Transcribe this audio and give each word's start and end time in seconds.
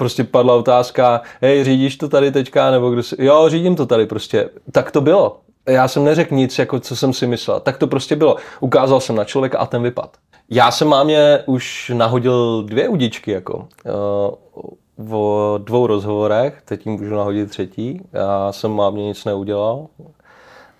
prostě 0.00 0.24
padla 0.24 0.54
otázka, 0.54 1.20
hej, 1.40 1.64
řídíš 1.64 1.96
to 1.96 2.08
tady 2.08 2.32
teďka, 2.32 2.70
nebo 2.70 2.90
kdo 2.90 3.02
si, 3.02 3.24
jo, 3.24 3.48
řídím 3.48 3.76
to 3.76 3.86
tady 3.86 4.06
prostě. 4.06 4.48
Tak 4.72 4.90
to 4.90 5.00
bylo. 5.00 5.40
Já 5.68 5.88
jsem 5.88 6.04
neřekl 6.04 6.34
nic, 6.34 6.58
jako 6.58 6.80
co 6.80 6.96
jsem 6.96 7.12
si 7.12 7.26
myslel. 7.26 7.60
Tak 7.60 7.78
to 7.78 7.86
prostě 7.86 8.16
bylo. 8.16 8.36
Ukázal 8.60 9.00
jsem 9.00 9.16
na 9.16 9.24
člověka 9.24 9.58
a 9.58 9.66
ten 9.66 9.82
vypad. 9.82 10.16
Já 10.50 10.70
jsem 10.70 10.88
mámě 10.88 11.38
už 11.46 11.92
nahodil 11.94 12.62
dvě 12.62 12.88
udičky, 12.88 13.30
jako. 13.30 13.68
Uh, 14.56 15.12
o 15.12 15.58
dvou 15.58 15.86
rozhovorech, 15.86 16.62
teď 16.64 16.86
jim 16.86 16.94
můžu 17.00 17.14
nahodit 17.14 17.50
třetí. 17.50 18.02
Já 18.12 18.52
jsem 18.52 18.70
mámě 18.70 19.06
nic 19.06 19.24
neudělal. 19.24 19.86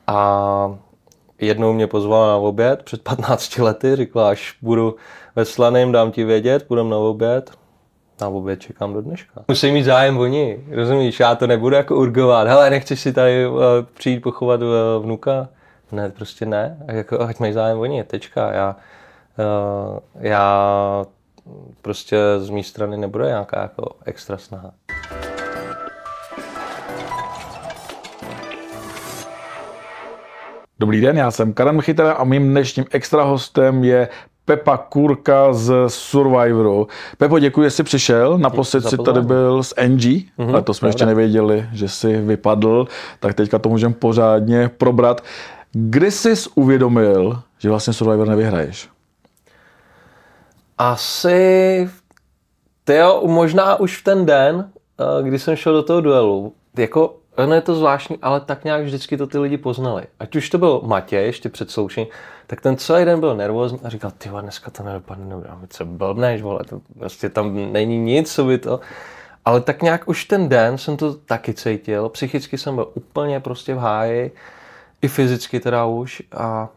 A 0.07 0.79
jednou 1.41 1.73
mě 1.73 1.87
pozvala 1.87 2.27
na 2.29 2.37
oběd 2.37 2.83
před 2.83 3.03
15 3.03 3.59
lety, 3.59 3.97
řekla, 3.97 4.31
až 4.31 4.57
budu 4.63 4.97
ve 5.37 5.45
Slaném, 5.45 5.93
dám 5.93 6.13
ti 6.13 6.25
vědět, 6.25 6.67
půjdem 6.67 6.91
na 6.91 6.97
oběd. 6.97 7.60
Na 8.21 8.29
oběd 8.29 8.61
čekám 8.61 8.93
do 8.93 9.03
dneška. 9.03 9.45
Musí 9.49 9.73
mít 9.73 9.83
zájem 9.83 10.19
oni, 10.19 10.65
rozumíš? 10.71 11.21
Já 11.21 11.35
to 11.35 11.47
nebudu 11.47 11.77
jako 11.77 11.97
urgovat. 11.97 12.49
Hele, 12.49 12.71
nechceš 12.71 13.01
si 13.01 13.13
tady 13.13 13.47
uh, 13.47 13.57
přijít 13.95 14.21
pochovat 14.21 14.61
uh, 14.63 15.05
vnuka? 15.05 15.49
Ne, 15.93 16.11
prostě 16.11 16.47
ne. 16.47 16.77
Jako, 16.87 17.21
ať 17.21 17.39
mají 17.39 17.53
zájem 17.53 17.79
oni, 17.79 18.05
tečka. 18.05 18.53
Já, 18.53 18.77
uh, 19.39 19.99
já 20.21 21.07
prostě 21.83 22.19
z 22.39 22.51
mé 22.51 22.63
strany 22.63 22.97
nebude 22.97 23.27
nějaká 23.27 23.63
jako 23.63 23.97
extra 24.05 24.37
snaha. 24.37 24.71
Dobrý 30.79 31.01
den, 31.01 31.19
já 31.19 31.31
jsem 31.31 31.53
Karan 31.53 31.81
Chytera 31.81 32.13
a 32.13 32.25
mým 32.25 32.51
dnešním 32.51 32.85
extra 32.91 33.23
hostem 33.23 33.85
je 33.85 34.09
Pepa 34.51 34.77
Kurka 34.77 35.53
z 35.53 35.73
Survivoru. 35.89 36.89
Pepo, 37.19 37.39
děkuji, 37.39 37.63
že 37.63 37.71
jsi 37.71 37.83
přišel. 37.83 38.39
Naposled 38.39 38.85
si 38.85 38.97
tady 38.97 39.21
byl 39.21 39.63
s 39.63 39.75
NG, 39.87 40.01
mm-hmm, 40.01 40.51
ale 40.53 40.63
to 40.63 40.75
jsme 40.75 40.81
pravda. 40.81 40.89
ještě 40.89 41.07
nevěděli, 41.07 41.67
že 41.73 41.89
jsi 41.89 42.17
vypadl, 42.17 42.87
tak 43.21 43.35
teďka 43.35 43.59
to 43.59 43.69
můžeme 43.69 43.95
pořádně 43.95 44.71
probrat. 44.79 45.21
Kdy 45.73 46.11
jsi 46.11 46.35
uvědomil, 46.55 47.43
že 47.59 47.71
vlastně 47.71 47.93
Survivor 47.93 48.29
nevyhraješ? 48.29 48.89
Asi, 50.79 51.91
tyjo, 52.85 53.23
možná 53.27 53.81
už 53.81 54.01
v 54.01 54.05
ten 54.05 54.27
den, 54.27 54.71
eh, 55.01 55.23
kdy 55.23 55.39
jsem 55.39 55.57
šel 55.57 55.73
do 55.73 55.83
toho 55.83 56.01
duelu. 56.01 56.53
Jako 56.77 57.20
ono 57.37 57.55
je 57.55 57.61
to 57.61 57.75
zvláštní, 57.75 58.19
ale 58.23 58.41
tak 58.41 58.65
nějak 58.65 58.83
vždycky 58.83 59.17
to 59.17 59.27
ty 59.27 59.39
lidi 59.39 59.57
poznali. 59.57 60.07
Ať 60.21 60.37
už 60.37 60.51
to 60.51 60.59
byl 60.59 60.81
Matěj 60.85 61.25
ještě 61.25 61.49
před 61.49 61.71
soušením, 61.71 62.09
tak 62.47 62.61
ten 62.61 62.77
celý 62.77 63.05
den 63.05 63.21
byl 63.21 63.37
nervózní 63.37 63.79
a 63.85 63.89
říkal, 63.89 64.11
ty 64.19 64.29
dneska 64.29 64.71
to 64.71 64.83
nedopadne 64.83 65.35
dobře, 65.35 65.51
co 65.69 65.85
blbneš, 65.85 66.43
vole, 66.43 66.61
to 66.69 66.81
prostě 66.99 67.29
tam 67.29 67.73
není 67.73 67.99
nic, 67.99 68.35
co 68.35 68.45
by 68.45 68.59
to. 68.59 68.81
Ale 69.45 69.61
tak 69.61 69.83
nějak 69.83 70.09
už 70.09 70.25
ten 70.25 70.49
den 70.49 70.79
jsem 70.79 70.97
to 70.97 71.15
taky 71.15 71.55
cítil, 71.55 72.09
psychicky 72.09 72.59
jsem 72.59 72.75
byl 72.75 72.91
úplně 72.95 73.41
prostě 73.41 73.75
v 73.75 73.79
háji, 73.79 74.33
i 75.03 75.09
fyzicky 75.09 75.61
teda 75.61 75.87
už 75.87 76.23
a 76.33 76.69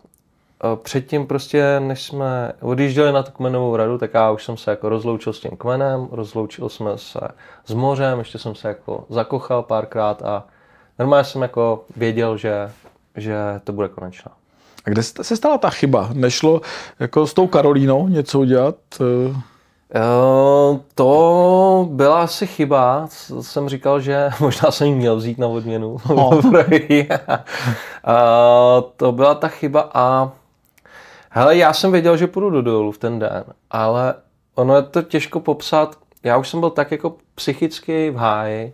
předtím 0.76 1.28
prostě, 1.28 1.80
než 1.80 2.04
jsme 2.04 2.52
odjížděli 2.62 3.12
na 3.12 3.24
tu 3.24 3.32
kmenovou 3.32 3.76
radu, 3.76 3.98
tak 3.98 4.14
já 4.14 4.32
už 4.32 4.44
jsem 4.44 4.58
se 4.58 4.72
jako 4.72 4.90
rozloučil 4.90 5.34
s 5.34 5.40
tím 5.40 5.52
kmenem, 5.58 6.08
rozloučil 6.12 6.70
jsme 6.70 6.98
se 6.98 7.20
s 7.66 7.74
mořem, 7.74 8.20
ještě 8.20 8.40
jsem 8.40 8.56
se 8.56 8.68
jako 8.68 9.06
zakochal 9.10 9.64
párkrát 9.64 10.22
a 10.22 10.44
normálně 11.00 11.24
jsem 11.24 11.42
jako 11.42 11.86
věděl, 11.96 12.38
že, 12.38 12.72
že 13.18 13.36
to 13.64 13.74
bude 13.74 13.88
konečná. 13.88 14.32
A 14.86 14.90
kde 14.90 15.04
se 15.04 15.36
stala 15.36 15.58
ta 15.58 15.70
chyba? 15.70 16.10
Nešlo 16.14 16.62
jako 17.00 17.28
s 17.28 17.34
tou 17.34 17.48
Karolínou 17.48 18.08
něco 18.08 18.40
udělat? 18.40 18.76
Uh, 19.00 20.78
to 20.96 21.88
byla 21.92 22.22
asi 22.22 22.48
chyba. 22.48 23.08
Jsem 23.42 23.70
říkal, 23.70 24.00
že 24.00 24.30
možná 24.40 24.72
jsem 24.72 24.88
jí 24.88 24.94
měl 24.94 25.16
vzít 25.16 25.38
na 25.38 25.48
odměnu. 25.48 25.98
Oh. 26.10 26.34
uh, 26.46 26.52
to 28.98 29.12
byla 29.12 29.36
ta 29.36 29.48
chyba 29.48 29.90
a 29.94 30.32
hele, 31.34 31.58
já 31.58 31.74
jsem 31.74 31.92
věděl, 31.92 32.18
že 32.18 32.28
půjdu 32.28 32.50
do 32.50 32.62
dolů 32.62 32.92
v 32.92 32.98
ten 32.98 33.20
den, 33.20 33.44
ale 33.72 34.16
ono 34.56 34.76
je 34.76 34.82
to 34.82 35.02
těžko 35.02 35.40
popsat. 35.40 35.98
Já 36.24 36.38
už 36.38 36.50
jsem 36.50 36.60
byl 36.60 36.70
tak 36.70 36.92
jako 36.92 37.16
psychicky 37.36 38.10
v 38.12 38.16
háji, 38.16 38.74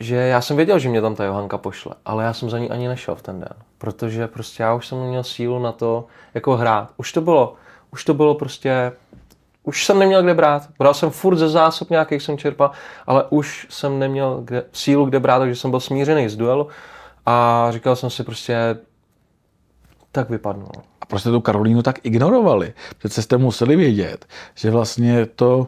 že 0.00 0.16
já 0.16 0.40
jsem 0.40 0.56
věděl, 0.56 0.78
že 0.78 0.88
mě 0.88 1.00
tam 1.00 1.14
ta 1.14 1.24
Johanka 1.24 1.58
pošle, 1.58 1.94
ale 2.04 2.24
já 2.24 2.32
jsem 2.32 2.50
za 2.50 2.58
ní 2.58 2.70
ani 2.70 2.88
nešel 2.88 3.14
v 3.14 3.22
ten 3.22 3.40
den, 3.40 3.54
protože 3.78 4.26
prostě 4.26 4.62
já 4.62 4.74
už 4.74 4.86
jsem 4.86 4.98
měl 4.98 5.24
sílu 5.24 5.58
na 5.58 5.72
to 5.72 6.04
jako 6.34 6.56
hrát. 6.56 6.90
Už 6.96 7.12
to 7.12 7.20
bylo, 7.20 7.54
už 7.92 8.04
to 8.04 8.14
bylo 8.14 8.34
prostě, 8.34 8.92
už 9.62 9.84
jsem 9.84 9.98
neměl 9.98 10.22
kde 10.22 10.34
brát. 10.34 10.68
Bral 10.78 10.94
jsem 10.94 11.10
furt 11.10 11.36
ze 11.36 11.48
zásob 11.48 11.90
nějakých 11.90 12.22
jsem 12.22 12.38
čerpal, 12.38 12.70
ale 13.06 13.24
už 13.30 13.66
jsem 13.70 13.98
neměl 13.98 14.40
kde, 14.44 14.64
sílu 14.72 15.04
kde 15.04 15.20
brát, 15.20 15.38
takže 15.38 15.56
jsem 15.56 15.70
byl 15.70 15.80
smířený 15.80 16.28
z 16.28 16.36
duelu 16.36 16.68
a 17.26 17.66
říkal 17.70 17.96
jsem 17.96 18.10
si 18.10 18.24
prostě, 18.24 18.78
tak 20.12 20.30
vypadnu. 20.30 20.66
A 21.00 21.06
proč 21.06 21.20
jste 21.20 21.30
tu 21.30 21.40
Karolínu 21.40 21.82
tak 21.82 21.98
ignorovali? 22.02 22.72
Přece 22.98 23.22
jste 23.22 23.36
museli 23.36 23.76
vědět, 23.76 24.26
že 24.54 24.70
vlastně 24.70 25.12
je 25.12 25.26
to 25.26 25.66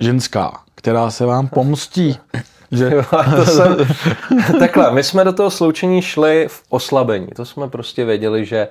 ženská, 0.00 0.60
která 0.74 1.10
se 1.10 1.26
vám 1.26 1.48
pomstí. 1.48 2.18
Že... 2.72 2.90
to 3.36 3.46
jsem... 3.46 3.76
Takhle, 4.58 4.90
my 4.90 5.02
jsme 5.02 5.24
do 5.24 5.32
toho 5.32 5.50
sloučení 5.50 6.02
šli 6.02 6.48
v 6.48 6.62
oslabení. 6.68 7.26
To 7.26 7.44
jsme 7.44 7.68
prostě 7.68 8.04
věděli, 8.04 8.44
že, 8.44 8.68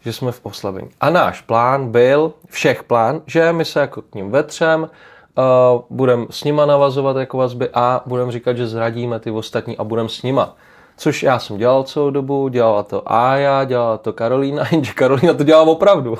že 0.00 0.12
jsme 0.12 0.32
v 0.32 0.40
oslabení. 0.42 0.88
A 1.00 1.10
náš 1.10 1.40
plán 1.40 1.90
byl, 1.90 2.32
všech 2.48 2.82
plán, 2.82 3.20
že 3.26 3.52
my 3.52 3.64
se 3.64 3.80
jako 3.80 4.02
k 4.02 4.14
ním 4.14 4.30
vetřem, 4.30 4.82
uh, 4.82 5.82
budeme 5.90 6.26
s 6.30 6.44
nima 6.44 6.66
navazovat 6.66 7.16
jako 7.16 7.36
vazby 7.38 7.68
a 7.74 8.00
budeme 8.06 8.32
říkat, 8.32 8.56
že 8.56 8.66
zradíme 8.66 9.20
ty 9.20 9.30
ostatní 9.30 9.76
a 9.76 9.84
budeme 9.84 10.08
s 10.08 10.22
nima. 10.22 10.56
Což 10.98 11.22
já 11.22 11.38
jsem 11.38 11.56
dělal 11.56 11.82
celou 11.82 12.10
dobu, 12.10 12.48
dělala 12.48 12.82
to 12.82 13.12
Aja, 13.12 13.64
dělala 13.64 13.98
to 13.98 14.12
Karolína, 14.12 14.64
jenže 14.72 14.92
Karolína 14.92 15.34
to 15.34 15.44
dělala 15.44 15.66
opravdu. 15.66 16.16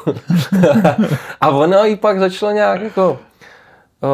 a 1.41 1.49
ona 1.49 1.85
ji 1.85 1.97
pak 1.97 2.19
začala 2.19 2.53
nějak 2.53 2.81
jako 2.81 3.19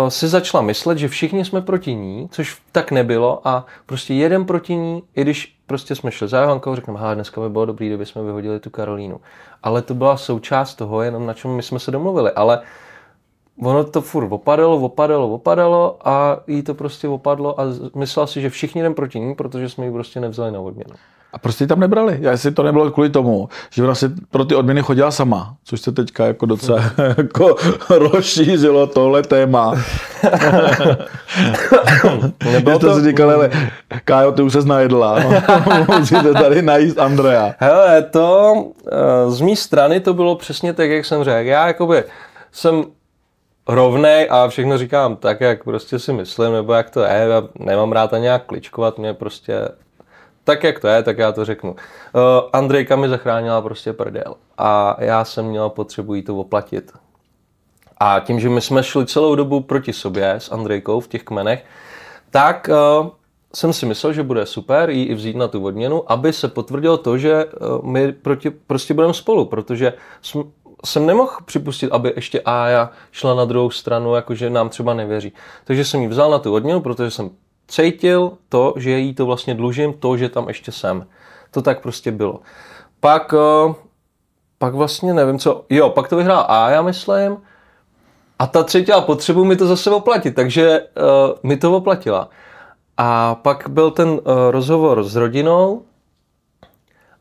si 0.09 0.29
začala 0.29 0.63
myslet, 0.63 0.99
že 0.99 1.09
všichni 1.09 1.45
jsme 1.45 1.61
proti 1.61 1.95
ní, 1.95 2.29
což 2.31 2.59
tak 2.73 2.91
nebylo 2.91 3.49
a 3.49 3.67
prostě 3.87 4.15
jeden 4.15 4.45
proti 4.45 4.75
ní, 4.75 5.03
i 5.17 5.23
když 5.23 5.57
prostě 5.67 5.95
jsme 5.95 6.11
šli 6.11 6.29
za 6.29 6.41
Johankou, 6.41 6.75
řekneme, 6.75 7.01
hele, 7.01 7.15
dneska 7.15 7.41
by 7.41 7.49
bylo 7.49 7.65
dobrý, 7.65 7.87
kdyby 7.87 8.07
jsme 8.07 8.23
vyhodili 8.23 8.61
tu 8.61 8.71
Karolínu. 8.71 9.21
Ale 9.63 9.83
to 9.83 9.95
byla 9.95 10.17
součást 10.17 10.75
toho, 10.75 11.03
jenom 11.03 11.27
na 11.27 11.35
čem 11.35 11.51
my 11.51 11.63
jsme 11.63 11.79
se 11.79 11.91
domluvili. 11.91 12.31
Ale 12.31 12.61
ono 13.63 13.85
to 13.85 14.01
furt 14.01 14.33
opadalo, 14.33 14.77
opadalo, 14.77 15.29
opadalo 15.29 15.97
a 16.05 16.37
jí 16.47 16.63
to 16.63 16.75
prostě 16.75 17.09
opadlo 17.09 17.61
a 17.61 17.65
myslela 17.95 18.27
si, 18.27 18.41
že 18.41 18.51
všichni 18.51 18.81
jdem 18.81 18.95
proti 18.95 19.21
ní, 19.21 19.35
protože 19.35 19.69
jsme 19.69 19.85
ji 19.85 19.93
prostě 19.93 20.21
nevzali 20.21 20.53
na 20.53 20.61
odměnu. 20.61 20.95
A 21.33 21.39
prostě 21.39 21.67
tam 21.67 21.81
nebrali. 21.81 22.19
Já 22.21 22.37
si 22.37 22.53
to 22.53 22.63
nebylo 22.63 22.91
kvůli 22.91 23.11
tomu, 23.11 23.49
že 23.71 23.85
ona 23.85 23.95
si 23.95 24.09
pro 24.31 24.45
ty 24.45 24.55
odměny 24.55 24.83
chodila 24.83 25.11
sama, 25.11 25.57
což 25.65 25.81
se 25.81 25.93
teďka 25.93 26.27
jako 26.27 26.47
docela 26.47 26.81
jako 27.17 27.57
rozšířilo 27.89 28.87
tohle 28.87 29.23
téma. 29.23 29.75
Nebylo 32.53 32.79
to, 32.79 32.95
si 32.95 33.05
říkal, 33.05 33.31
ale 33.31 33.51
Kájo, 34.05 34.33
ty 34.33 34.43
už 34.43 34.53
se 34.53 34.63
najedla. 34.65 35.19
Musíte 35.99 36.33
tady 36.33 36.63
najíst 36.63 36.99
Andrea. 36.99 37.55
Hele, 37.59 38.03
to 38.03 38.55
eh, 38.87 39.31
z 39.31 39.41
mé 39.41 39.57
strany 39.57 40.01
to 40.01 40.15
bylo 40.15 40.37
přesně 40.37 40.73
tak, 40.73 40.91
jak 40.91 41.05
jsem 41.05 41.25
řekl. 41.25 41.49
Já 41.49 41.67
jakoby 41.67 42.05
jsem 42.53 42.85
rovnej 43.69 44.29
a 44.31 44.49
všechno 44.49 44.79
říkám 44.79 45.17
tak, 45.17 45.41
jak 45.41 45.65
prostě 45.65 45.99
si 45.99 46.13
myslím, 46.13 46.53
nebo 46.53 46.73
jak 46.73 46.91
to 46.91 47.01
je. 47.01 47.27
Já 47.31 47.43
nemám 47.59 47.93
rád 47.93 48.13
ani 48.13 48.23
nějak 48.23 48.47
kličkovat, 48.47 48.99
mě 48.99 49.15
prostě 49.15 49.69
tak, 50.45 50.65
jak 50.65 50.81
to 50.81 50.89
je, 50.89 51.03
tak 51.03 51.19
já 51.19 51.33
to 51.33 51.45
řeknu. 51.45 51.71
Uh, 51.71 51.79
Andrejka 52.53 52.97
mi 52.97 53.09
zachránila 53.09 53.63
prostě 53.63 53.93
prdel 53.93 54.35
a 54.59 54.97
já 54.99 55.25
jsem 55.25 55.45
měl 55.45 55.71
potřebu 55.71 56.15
jí 56.15 56.23
to 56.23 56.37
oplatit. 56.37 56.93
A 57.99 58.21
tím, 58.21 58.41
že 58.41 58.49
my 58.49 58.61
jsme 58.61 58.83
šli 58.83 59.07
celou 59.07 59.35
dobu 59.35 59.61
proti 59.61 59.93
sobě 59.93 60.31
s 60.33 60.53
Andrejkou 60.53 61.01
v 61.01 61.09
těch 61.09 61.23
kmenech, 61.25 61.65
tak 62.31 62.71
uh, 63.01 63.09
jsem 63.55 63.73
si 63.73 63.87
myslel, 63.87 64.13
že 64.13 64.23
bude 64.23 64.47
super 64.47 64.91
jí 64.91 65.05
i 65.05 65.15
vzít 65.15 65.37
na 65.37 65.49
tu 65.49 65.65
odměnu, 65.65 66.13
aby 66.13 66.33
se 66.33 66.49
potvrdilo 66.49 66.97
to, 66.97 67.19
že 67.19 67.45
uh, 67.45 67.85
my 67.85 68.13
proti, 68.13 68.51
prostě 68.51 68.95
budeme 68.95 69.15
spolu, 69.15 69.45
protože 69.45 69.93
jsme, 70.23 70.43
jsem 70.85 71.07
nemohl 71.07 71.33
připustit, 71.45 71.93
aby 71.93 72.13
ještě 72.17 72.41
Aja 72.41 72.91
šla 73.13 73.35
na 73.35 73.45
druhou 73.45 73.71
stranu, 73.71 74.15
jakože 74.15 74.51
nám 74.51 74.69
třeba 74.69 74.95
nevěří. 74.95 75.33
Takže 75.65 75.85
jsem 75.85 76.01
ji 76.01 76.09
vzal 76.09 76.31
na 76.31 76.39
tu 76.39 76.55
odměnu, 76.55 76.81
protože 76.81 77.11
jsem 77.11 77.31
cítil 77.69 78.33
to, 78.49 78.75
že 78.77 78.91
jí 78.91 79.15
to 79.15 79.27
vlastně 79.27 79.55
dlužím, 79.55 79.93
to, 79.93 80.17
že 80.17 80.29
tam 80.29 80.49
ještě 80.49 80.73
jsem. 80.73 81.07
To 81.51 81.63
tak 81.63 81.83
prostě 81.83 82.13
bylo. 82.13 82.41
Pak, 83.01 83.35
eh, 83.35 83.75
pak 84.59 84.75
vlastně 84.75 85.15
nevím 85.15 85.39
co, 85.39 85.65
jo, 85.71 85.91
pak 85.91 86.09
to 86.09 86.17
vyhrál 86.17 86.47
A, 86.49 86.71
já 86.71 86.83
myslím, 86.83 87.37
a 88.39 88.47
ta 88.47 88.63
třetí 88.63 88.93
potřebu 89.01 89.45
mi 89.45 89.57
to 89.57 89.67
zase 89.67 89.91
oplatit, 89.91 90.35
takže 90.35 90.81
uh, 90.81 91.39
mi 91.43 91.57
to 91.57 91.77
oplatila. 91.77 92.29
A 92.97 93.35
pak 93.35 93.69
byl 93.69 93.91
ten 93.91 94.09
uh, 94.09 94.19
rozhovor 94.51 95.05
s 95.05 95.17
rodinou 95.17 95.83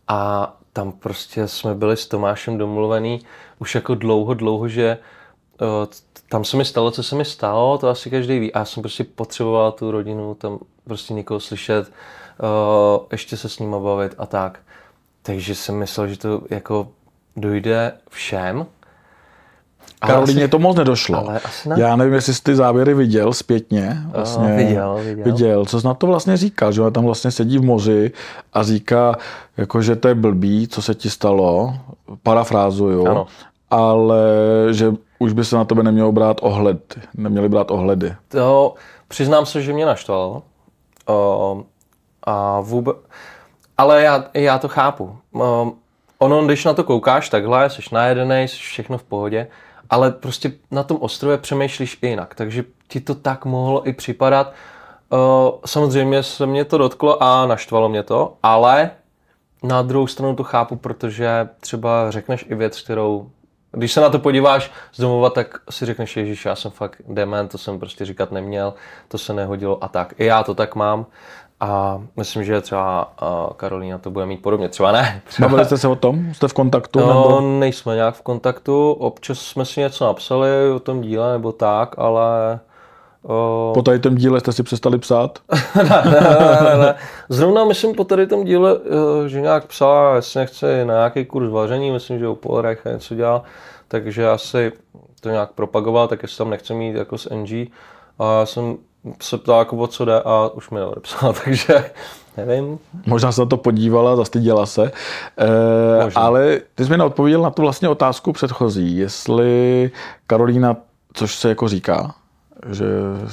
a 0.07 0.54
tam 0.74 0.92
prostě 0.92 1.48
jsme 1.48 1.75
byli 1.75 1.98
s 1.98 2.08
Tomášem 2.08 2.58
domluvený 2.58 3.22
už 3.60 3.75
jako 3.75 3.96
dlouho, 3.96 4.34
dlouho, 4.34 4.68
že 4.68 4.98
tam 6.30 6.46
se 6.46 6.58
mi 6.58 6.66
stalo, 6.66 6.92
co 6.92 7.04
se 7.04 7.16
mi 7.16 7.25
stalo, 7.25 7.78
to 7.78 7.88
asi 7.88 8.10
každý 8.10 8.40
ví. 8.40 8.54
A 8.54 8.60
já 8.60 8.66
jsem 8.66 8.84
prostě 8.84 9.04
potřeboval 9.04 9.72
tu 9.72 9.92
rodinu, 9.92 10.36
tam 10.36 10.60
prostě 10.84 11.14
někoho 11.14 11.40
slyšet, 11.40 11.92
ještě 13.12 13.38
se 13.38 13.50
s 13.50 13.60
ním 13.60 13.72
bavit 13.72 14.16
a 14.18 14.25
tak. 14.25 14.60
Takže 15.22 15.56
jsem 15.56 15.75
myslel, 15.75 16.08
že 16.08 16.18
to 16.18 16.42
jako 16.50 16.88
dojde 17.36 17.98
všem. 18.10 18.66
Karolíně 20.08 20.48
to 20.48 20.60
moc 20.60 20.78
nedošlo. 20.78 21.18
Ale 21.18 21.40
asi 21.40 21.70
ne. 21.70 21.76
Já 21.80 21.96
nevím, 21.96 22.14
jestli 22.14 22.34
jsi 22.34 22.44
ty 22.44 22.56
záběry 22.56 22.94
viděl 22.94 23.34
zpětně. 23.34 23.98
Vlastně, 24.16 24.52
uh, 24.52 24.56
viděl, 24.58 25.00
viděl. 25.04 25.26
viděl. 25.26 25.66
Co 25.66 25.82
jsi 25.82 25.88
na 25.88 25.94
to 25.94 26.08
vlastně 26.08 26.38
říkal? 26.38 26.72
Že 26.72 26.82
ona 26.82 26.92
tam 26.92 27.06
vlastně 27.06 27.32
sedí 27.32 27.58
v 27.58 27.64
moři 27.64 28.12
a 28.54 28.64
říká, 28.64 29.16
jako, 29.58 29.82
že 29.82 29.96
to 29.96 30.08
je 30.08 30.16
blbý, 30.16 30.68
co 30.68 30.82
se 30.82 30.96
ti 30.96 31.10
stalo. 31.10 31.74
Parafrázuju. 32.24 33.08
Ano. 33.08 33.28
Ale 33.70 34.24
že 34.72 34.94
už 35.20 35.34
by 35.34 35.46
se 35.46 35.56
na 35.56 35.66
tebe 35.66 35.84
nemělo 35.84 36.12
brát 36.12 36.38
ohled. 36.42 37.00
Neměli 37.18 37.50
brát 37.50 37.72
ohledy. 37.72 38.16
To 38.28 38.74
přiznám 39.08 39.46
se, 39.46 39.62
že 39.62 39.74
mě 39.74 39.86
naštvalo. 39.86 40.44
Uh, 41.10 41.62
a 42.24 42.60
vůbec... 42.60 42.96
Ale 43.78 44.04
já, 44.04 44.26
já 44.34 44.60
to 44.60 44.68
chápu. 44.68 45.18
Um, 45.32 45.74
ono, 46.20 46.46
když 46.46 46.66
na 46.66 46.74
to 46.74 46.84
koukáš 46.84 47.30
takhle, 47.30 47.70
jsi 47.70 47.82
najedený, 47.92 48.48
jsi 48.48 48.58
všechno 48.58 48.98
v 48.98 49.04
pohodě, 49.04 49.48
ale 49.94 50.12
prostě 50.12 50.51
na 50.72 50.84
tom 50.84 50.98
ostrově 51.01 51.38
přemýšlíš 51.38 52.00
jinak, 52.01 52.36
takže 52.36 52.63
ti 52.88 53.00
to 53.00 53.16
tak 53.16 53.45
mohlo 53.45 53.88
i 53.88 53.94
připadat. 53.94 54.54
Uh, 55.10 55.19
samozřejmě 55.66 56.24
se 56.24 56.45
mě 56.45 56.66
to 56.66 56.78
dotklo 56.78 57.24
a 57.24 57.45
naštvalo 57.45 57.90
mě 57.90 58.04
to, 58.04 58.38
ale 58.44 58.92
na 59.63 59.81
druhou 59.81 60.07
stranu 60.07 60.36
to 60.36 60.44
chápu, 60.44 60.75
protože 60.75 61.50
třeba 61.60 62.12
řekneš 62.12 62.45
i 62.50 62.56
věc, 62.56 62.81
kterou 62.81 63.30
když 63.72 63.92
se 63.92 64.01
na 64.01 64.10
to 64.10 64.19
podíváš 64.19 64.72
z 64.94 65.01
domova, 65.01 65.30
tak 65.30 65.57
si 65.69 65.86
řekneš, 65.86 66.19
že 66.24 66.50
já 66.50 66.56
jsem 66.56 66.72
fakt 66.72 67.01
dement, 67.07 67.51
to 67.51 67.57
jsem 67.57 67.80
prostě 67.80 68.06
říkat 68.06 68.31
neměl, 68.31 68.74
to 69.07 69.18
se 69.18 69.34
nehodilo 69.34 69.84
a 69.84 69.88
tak. 69.88 70.13
I 70.18 70.25
já 70.25 70.44
to 70.44 70.56
tak 70.56 70.75
mám. 70.75 71.06
A 71.63 72.01
myslím, 72.18 72.44
že 72.44 72.62
třeba 72.62 73.13
Karolína 73.57 73.98
to 73.98 74.12
bude 74.12 74.25
mít 74.25 74.42
podobně. 74.42 74.69
Třeba 74.69 74.92
ne. 74.92 75.21
Třeba... 75.27 75.48
Bavili 75.48 75.65
jste 75.65 75.77
se 75.77 75.88
o 75.88 75.95
tom? 75.95 76.33
Jste 76.33 76.48
v 76.48 76.54
kontaktu? 76.54 77.00
No, 77.00 77.07
nebo? 77.07 77.42
nejsme 77.42 77.95
nějak 77.95 78.15
v 78.15 78.21
kontaktu. 78.21 78.92
Občas 78.92 79.39
jsme 79.39 79.65
si 79.65 79.80
něco 79.80 80.06
napsali 80.06 80.71
o 80.71 80.80
tom 80.80 81.01
díle 81.01 81.31
nebo 81.31 81.51
tak, 81.51 81.95
ale... 81.98 82.60
O... 83.24 83.71
Po 83.74 83.81
tady 83.81 84.00
tom 84.00 84.15
díle 84.15 84.39
jste 84.39 84.51
si 84.51 84.63
přestali 84.63 84.98
psát? 84.98 85.39
ne, 85.75 86.01
ne, 86.06 86.57
ne, 86.63 86.77
ne. 86.77 86.95
Zrovna 87.30 87.65
myslím 87.65 87.95
po 87.95 88.04
tady 88.04 88.27
tom 88.27 88.44
díle, 88.44 88.77
eh, 89.25 89.30
že 89.30 89.42
nějak 89.42 89.65
psala, 89.65 90.15
jestli 90.15 90.39
nechce 90.39 90.86
na 90.86 90.94
nějaký 90.94 91.25
kurz 91.25 91.51
vaření, 91.51 91.92
myslím, 91.92 92.19
že 92.19 92.27
u 92.27 92.36
Polrecha 92.36 92.92
něco 92.92 93.15
dělal, 93.15 93.42
takže 93.88 94.30
asi 94.30 94.71
to 95.21 95.30
nějak 95.30 95.51
propagoval, 95.51 96.07
tak 96.07 96.24
jestli 96.24 96.38
tam 96.38 96.50
nechce 96.50 96.74
mít 96.74 96.95
jako 96.95 97.18
s 97.18 97.30
NG. 97.33 97.71
A 98.19 98.39
já 98.39 98.45
jsem 98.45 98.77
se 99.22 99.38
ptá, 99.38 99.60
jako 99.60 99.78
o 99.78 99.88
co 99.88 100.06
jde 100.06 100.22
a 100.22 100.48
už 100.48 100.70
mi 100.70 100.80
neodepsala, 100.80 101.34
takže 101.44 101.92
nevím. 102.38 102.80
Možná 103.06 103.32
se 103.32 103.42
na 103.42 103.48
to 103.48 103.58
podívala, 103.58 104.16
zastyděla 104.16 104.66
se. 104.66 104.92
E, 105.38 106.12
ale 106.16 106.62
ty 106.76 106.86
jsi 106.86 106.92
mi 106.92 106.98
neodpověděl 106.98 107.42
na 107.42 107.50
tu 107.50 107.62
vlastně 107.62 107.90
otázku 107.90 108.34
předchozí, 108.34 108.98
jestli 108.98 109.92
Karolína, 110.28 110.78
což 111.14 111.36
se 111.36 111.50
jako 111.50 111.68
říká, 111.68 112.16
že 112.72 112.86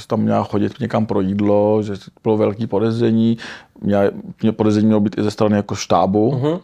tam 0.07 0.21
měla 0.21 0.45
chodit 0.45 0.81
někam 0.81 1.07
pro 1.07 1.21
jídlo, 1.21 1.83
že 1.83 1.93
bylo 2.23 2.37
velký 2.37 2.67
podezření, 2.67 3.39
měla, 3.81 4.03
podezření 4.57 4.87
mělo 4.87 5.01
být 5.01 5.19
i 5.19 5.23
ze 5.23 5.31
strany 5.31 5.57
jako 5.57 5.75
štábu, 5.75 6.33
uh-huh 6.33 6.61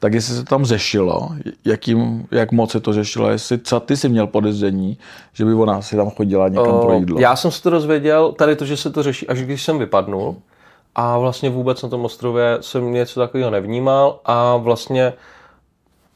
tak 0.00 0.14
jestli 0.14 0.34
se 0.34 0.44
tam 0.44 0.64
řešilo, 0.64 1.28
jakým, 1.64 2.26
jak 2.30 2.52
moc 2.52 2.70
se 2.70 2.80
to 2.80 2.92
řešilo, 2.92 3.28
jestli 3.30 3.58
co 3.58 3.80
ty 3.80 3.96
si 3.96 4.08
měl 4.08 4.26
podezření, 4.26 4.98
že 5.32 5.44
by 5.44 5.54
ona 5.54 5.82
si 5.82 5.96
tam 5.96 6.10
chodila 6.10 6.48
někam 6.48 6.74
o, 6.74 6.80
pro 6.80 6.94
jídlo. 6.94 7.20
Já 7.20 7.36
jsem 7.36 7.50
se 7.50 7.62
to 7.62 7.70
dozvěděl, 7.70 8.32
tady 8.32 8.56
to, 8.56 8.64
že 8.64 8.76
se 8.76 8.90
to 8.90 9.02
řeší, 9.02 9.28
až 9.28 9.42
když 9.42 9.62
jsem 9.62 9.78
vypadnul 9.78 10.36
a 10.94 11.18
vlastně 11.18 11.50
vůbec 11.50 11.82
na 11.82 11.88
tom 11.88 12.04
ostrově 12.04 12.58
jsem 12.60 12.92
něco 12.92 13.20
takového 13.20 13.50
nevnímal 13.50 14.20
a 14.24 14.56
vlastně 14.56 15.12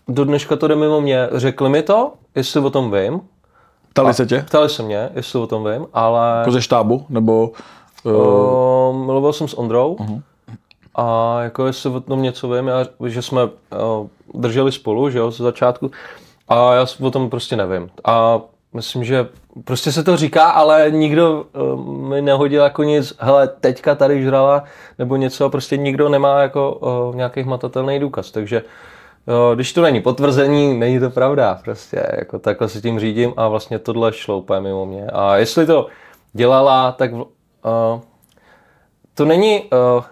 do 0.08 0.24
dneška 0.24 0.56
to 0.56 0.68
jde 0.68 0.76
mimo 0.76 1.00
mě. 1.00 1.28
Řekli 1.32 1.68
mi 1.68 1.82
to, 1.82 2.12
jestli 2.34 2.60
o 2.60 2.70
tom 2.70 2.90
vím. 2.90 3.20
Ptali 3.92 4.14
se 4.14 4.26
tě? 4.26 4.44
Ptali 4.46 4.68
se 4.68 4.82
mě, 4.82 5.10
jestli 5.14 5.38
o 5.38 5.46
tom 5.46 5.64
vím, 5.64 5.86
ale... 5.92 6.38
Jako 6.38 6.50
ze 6.52 6.62
štábu? 6.62 7.06
Nebo... 7.08 7.52
Uh... 8.04 8.12
Uh, 8.12 8.96
mluvil 8.96 9.32
jsem 9.32 9.48
s 9.48 9.58
Ondrou. 9.58 9.96
Uh-huh. 10.00 10.22
A 11.00 11.38
jako 11.42 11.66
jestli 11.66 11.90
o 11.90 12.00
tom 12.00 12.22
něco 12.22 12.48
vím, 12.48 12.66
já, 12.66 12.86
že 13.06 13.22
jsme 13.22 13.44
uh, 13.44 13.50
drželi 14.34 14.72
spolu, 14.72 15.10
že 15.10 15.18
jo, 15.18 15.30
ze 15.30 15.44
začátku, 15.44 15.90
a 16.48 16.74
já 16.74 16.86
o 17.02 17.10
tom 17.10 17.30
prostě 17.30 17.56
nevím. 17.56 17.90
A 18.04 18.40
myslím, 18.72 19.04
že 19.04 19.28
prostě 19.64 19.92
se 19.92 20.04
to 20.04 20.16
říká, 20.16 20.50
ale 20.50 20.90
nikdo 20.90 21.44
uh, 21.74 21.84
mi 21.84 22.22
nehodil 22.22 22.62
jako 22.62 22.82
nic, 22.82 23.14
hele, 23.18 23.48
teďka 23.48 23.94
tady 23.94 24.22
žrala, 24.22 24.64
nebo 24.98 25.16
něco, 25.16 25.50
prostě 25.50 25.76
nikdo 25.76 26.08
nemá 26.08 26.42
jako 26.42 26.72
uh, 26.72 27.16
nějaký 27.16 27.42
hmatatelný 27.42 27.98
důkaz, 27.98 28.30
takže 28.30 28.62
uh, 29.26 29.54
když 29.54 29.72
to 29.72 29.82
není 29.82 30.00
potvrzení, 30.00 30.78
není 30.78 31.00
to 31.00 31.10
pravda, 31.10 31.58
prostě 31.64 32.06
jako 32.18 32.38
takhle 32.38 32.68
se 32.68 32.80
tím 32.80 33.00
řídím 33.00 33.32
a 33.36 33.48
vlastně 33.48 33.78
tohle 33.78 34.12
šlo 34.12 34.38
úplně 34.38 34.60
mimo 34.60 34.86
mě. 34.86 35.06
A 35.06 35.36
jestli 35.36 35.66
to 35.66 35.86
dělala, 36.32 36.92
tak 36.92 37.12
uh, 37.12 37.22
to 39.14 39.24
není, 39.24 39.62
uh, 39.62 40.04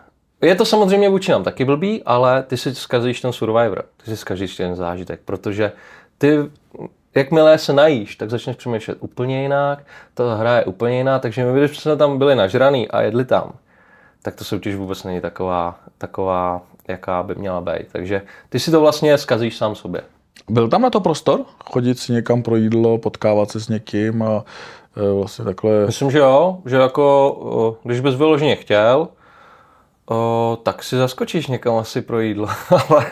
je 0.43 0.55
to 0.55 0.65
samozřejmě 0.65 1.09
vůči 1.09 1.33
nám 1.33 1.45
taky 1.45 1.65
blbý, 1.65 2.03
ale 2.07 2.43
ty 2.43 2.57
si 2.57 2.75
zkazíš 2.75 3.21
ten 3.21 3.33
Survivor, 3.33 3.85
ty 4.05 4.11
si 4.11 4.17
zkazíš 4.17 4.57
ten 4.57 4.75
zážitek, 4.75 5.21
protože 5.25 5.73
ty, 6.19 6.39
jakmile 7.15 7.59
se 7.59 7.73
najíš, 7.73 8.17
tak 8.17 8.31
začneš 8.31 8.57
přemýšlet 8.57 8.99
úplně 9.01 9.43
jinak, 9.43 9.85
ta 10.15 10.35
hra 10.35 10.57
je 10.57 10.65
úplně 10.65 10.97
jiná, 10.97 11.19
takže 11.19 11.45
my, 11.45 11.61
když 11.61 11.79
jsme 11.79 11.97
tam 11.97 12.19
byli 12.19 12.35
nažraný 12.35 12.89
a 12.89 13.03
jedli 13.03 13.25
tam, 13.25 13.53
tak 14.23 14.35
to 14.35 14.45
soutěž 14.45 14.75
vůbec 14.75 15.05
není 15.05 15.21
taková, 15.21 15.79
taková, 15.99 16.63
jaká 16.89 17.23
by 17.23 17.35
měla 17.35 17.61
být. 17.61 17.87
Takže 17.93 18.23
ty 18.49 18.61
si 18.61 18.71
to 18.71 18.81
vlastně 18.81 19.19
zkazíš 19.19 19.57
sám 19.57 19.75
sobě. 19.75 20.01
Byl 20.49 20.69
tam 20.69 20.83
na 20.83 20.91
to 20.91 21.01
prostor? 21.01 21.45
Chodit 21.65 21.99
si 21.99 22.13
někam 22.13 22.43
pro 22.43 22.57
jídlo, 22.57 22.99
potkávat 22.99 23.51
se 23.51 23.61
s 23.61 23.69
někým 23.69 24.23
a 24.23 24.45
e, 24.97 25.13
vlastně 25.13 25.45
takhle... 25.45 25.87
Myslím, 25.87 26.11
že 26.11 26.19
jo, 26.19 26.59
že 26.67 26.77
jako, 26.77 27.79
když 27.85 28.01
bys 28.01 28.15
vyloženě 28.15 28.57
chtěl, 28.57 29.09
O, 30.11 30.59
tak 30.63 30.83
si 30.83 30.97
zaskočíš 30.97 31.47
někam 31.47 31.77
asi 31.77 32.03
pro 32.03 32.21
jídlo, 32.21 32.49
ale 32.89 33.07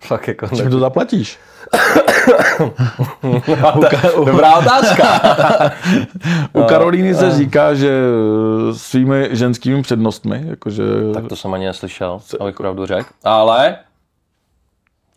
fakt 0.00 0.28
jako... 0.28 0.48
Čím 0.56 0.70
to 0.70 0.78
zaplatíš? 0.78 1.38
Dobrá 4.24 4.58
otázka. 4.58 5.20
U 6.52 6.62
Karolíny 6.62 7.14
se 7.14 7.30
říká, 7.30 7.74
že 7.74 7.92
svými 8.72 9.28
ženskými 9.32 9.82
přednostmi, 9.82 10.44
jakože... 10.46 10.82
Tak 11.14 11.28
to 11.28 11.36
jsem 11.36 11.54
ani 11.54 11.66
neslyšel, 11.66 12.20
abych 12.40 12.56
pravdu 12.56 12.86
řekl. 12.86 13.08
Ale, 13.24 13.76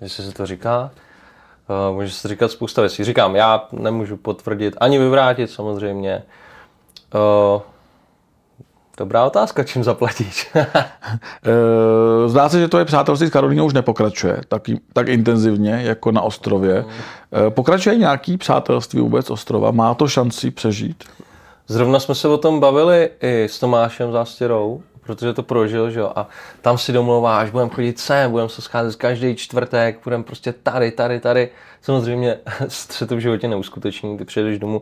jestli 0.01 0.23
se 0.23 0.31
to 0.31 0.45
říká, 0.45 0.91
uh, 1.89 1.95
může 1.95 2.11
se 2.11 2.27
říkat 2.27 2.51
spousta 2.51 2.81
věcí. 2.81 3.03
Říkám, 3.03 3.35
já 3.35 3.67
nemůžu 3.71 4.17
potvrdit, 4.17 4.75
ani 4.79 4.99
vyvrátit 4.99 5.51
samozřejmě. 5.51 6.23
Dobrá 8.97 9.25
otázka, 9.25 9.63
čím 9.63 9.83
zaplatíš. 9.83 10.51
Eh, 11.47 12.29
zdá 12.29 12.49
se, 12.49 12.59
že 12.59 12.67
to 12.67 12.79
je 12.79 12.85
přátelství 12.85 13.27
s 13.27 13.31
Karolínou 13.31 13.65
už 13.65 13.73
nepokračuje 13.73 14.41
tak, 14.47 14.61
tak 14.93 15.07
intenzivně 15.07 15.71
jako 15.71 16.11
na 16.11 16.21
ostrově. 16.21 16.81
Mm. 16.81 17.51
Pokračuje 17.51 17.95
nějaký 17.95 18.37
přátelství 18.37 18.99
vůbec 18.99 19.29
ostrova? 19.29 19.71
Má 19.71 19.93
to 19.93 20.07
šanci 20.07 20.51
přežít? 20.51 21.03
Zrovna 21.67 21.99
jsme 21.99 22.15
se 22.15 22.27
o 22.27 22.37
tom 22.37 22.59
bavili 22.59 23.09
i 23.21 23.43
s 23.43 23.59
Tomášem 23.59 24.11
Zástěrou, 24.11 24.81
protože 25.01 25.33
to 25.33 25.43
prožil, 25.43 25.91
že 25.91 25.99
jo, 25.99 26.11
a 26.15 26.27
tam 26.61 26.77
si 26.77 26.93
domluváš, 26.93 27.49
budeme 27.49 27.71
chodit 27.71 27.99
sem, 27.99 28.31
budeme 28.31 28.49
se 28.49 28.61
scházet 28.61 28.95
každý 28.95 29.35
čtvrtek, 29.35 29.99
budeme 30.03 30.23
prostě 30.23 30.53
tady, 30.63 30.91
tady, 30.91 31.19
tady. 31.19 31.49
Samozřejmě 31.81 32.37
se 32.67 33.07
to 33.07 33.15
v 33.15 33.19
životě 33.19 33.47
neuskuteční, 33.47 34.17
ty 34.17 34.25
přijedeš 34.25 34.59
domů, 34.59 34.81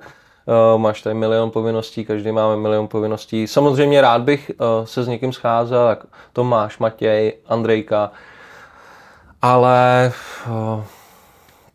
máš 0.78 1.02
tady 1.02 1.16
milion 1.16 1.52
povinností, 1.52 2.06
každý 2.06 2.32
máme 2.32 2.58
milion 2.58 2.88
povinností. 2.88 3.48
Samozřejmě 3.48 4.02
rád 4.02 4.22
bych 4.22 4.52
uh, 4.58 4.86
se 4.86 5.04
s 5.04 5.08
někým 5.08 5.34
scházel, 5.34 5.88
jak 5.88 6.04
Tomáš, 6.34 6.78
Matěj, 6.78 7.34
Andrejka, 7.48 8.12
ale 9.42 10.12
uh, 10.50 10.84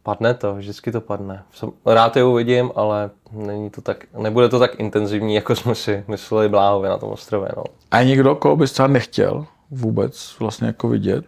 padne 0.02 0.34
to, 0.34 0.54
vždycky 0.54 0.92
to 0.92 1.00
padne. 1.00 1.42
Rád 1.87 2.16
je 2.16 2.25
uvidím, 2.25 2.72
ale 2.76 3.10
není 3.32 3.70
to 3.70 3.80
tak, 3.80 4.04
nebude 4.18 4.48
to 4.48 4.58
tak 4.58 4.80
intenzivní, 4.80 5.34
jako 5.34 5.56
jsme 5.56 5.75
si 5.75 6.04
mysleli 6.08 6.48
bláhově 6.48 6.90
na 6.90 6.98
tom 6.98 7.10
ostrově. 7.10 7.48
No. 7.56 7.64
A 7.90 8.02
někdo, 8.02 8.34
koho 8.34 8.56
bys 8.56 8.72
třeba 8.72 8.88
nechtěl 8.88 9.46
vůbec 9.70 10.37
vlastně 10.40 10.66
jako 10.66 10.88
vidět? 10.88 11.26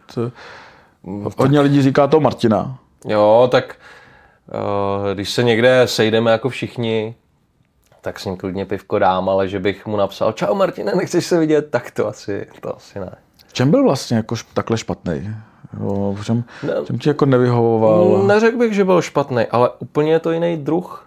Hodně 1.38 1.61
lidí 1.61 1.82
říká 1.82 2.06
to 2.06 2.20
Martina. 2.20 2.78
Jo, 3.04 3.49
tak 3.50 3.76
když 5.14 5.30
se 5.30 5.42
někde 5.42 5.82
sejdeme 5.87 6.32
jako 6.32 6.49
všichni, 6.49 7.14
tak 8.00 8.21
s 8.21 8.25
ním 8.25 8.37
klidně 8.37 8.66
pivko 8.66 8.99
dám, 8.99 9.28
ale 9.28 9.49
že 9.49 9.59
bych 9.59 9.87
mu 9.87 9.97
napsal, 9.97 10.33
čau 10.33 10.54
Martine, 10.54 10.92
nechceš 10.95 11.26
se 11.26 11.38
vidět, 11.38 11.71
tak 11.71 11.90
to 11.90 12.09
asi, 12.09 12.47
to 12.61 12.76
asi 12.76 13.00
ne. 13.00 13.16
V 13.47 13.52
čem 13.52 13.71
byl 13.71 13.83
vlastně 13.83 14.16
jako 14.16 14.35
takhle 14.54 14.78
špatný? 14.78 15.35
v 16.14 16.25
čem, 16.25 16.45
ne, 16.62 16.75
čem 16.85 16.99
ti 16.99 17.09
jako 17.09 17.26
nevyhovoval? 17.26 18.26
Neřekl 18.26 18.57
bych, 18.57 18.73
že 18.73 18.85
byl 18.85 19.02
špatný, 19.02 19.47
ale 19.50 19.71
úplně 19.78 20.12
je 20.12 20.19
to 20.19 20.33
jiný 20.33 20.57
druh. 20.57 21.07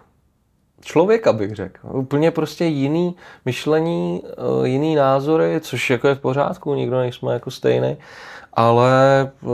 člověka, 0.80 1.32
bych 1.32 1.54
řekl. 1.54 1.88
Úplně 1.92 2.30
prostě 2.30 2.64
jiný 2.64 3.16
myšlení, 3.44 4.22
eh, 4.26 4.68
jiný 4.68 4.94
názory, 4.94 5.60
což 5.60 5.90
jako 5.90 6.08
je 6.08 6.14
v 6.14 6.20
pořádku, 6.20 6.74
nikdo 6.74 6.98
nejsme 6.98 7.32
jako 7.32 7.50
stejný, 7.50 7.96
ale 8.52 8.92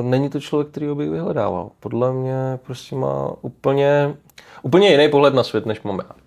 není 0.03 0.31
to 0.31 0.41
člověk, 0.41 0.69
který 0.69 0.95
bych 0.95 1.11
vyhledával. 1.11 1.71
Podle 1.81 2.13
mě 2.13 2.59
prostě 2.67 2.97
má 2.97 3.33
úplně, 3.41 4.15
úplně 4.63 4.91
jiný 4.91 5.09
pohled 5.09 5.35
na 5.35 5.43
svět, 5.43 5.67
než 5.67 5.83
mám 5.83 5.99
já. 5.99 6.20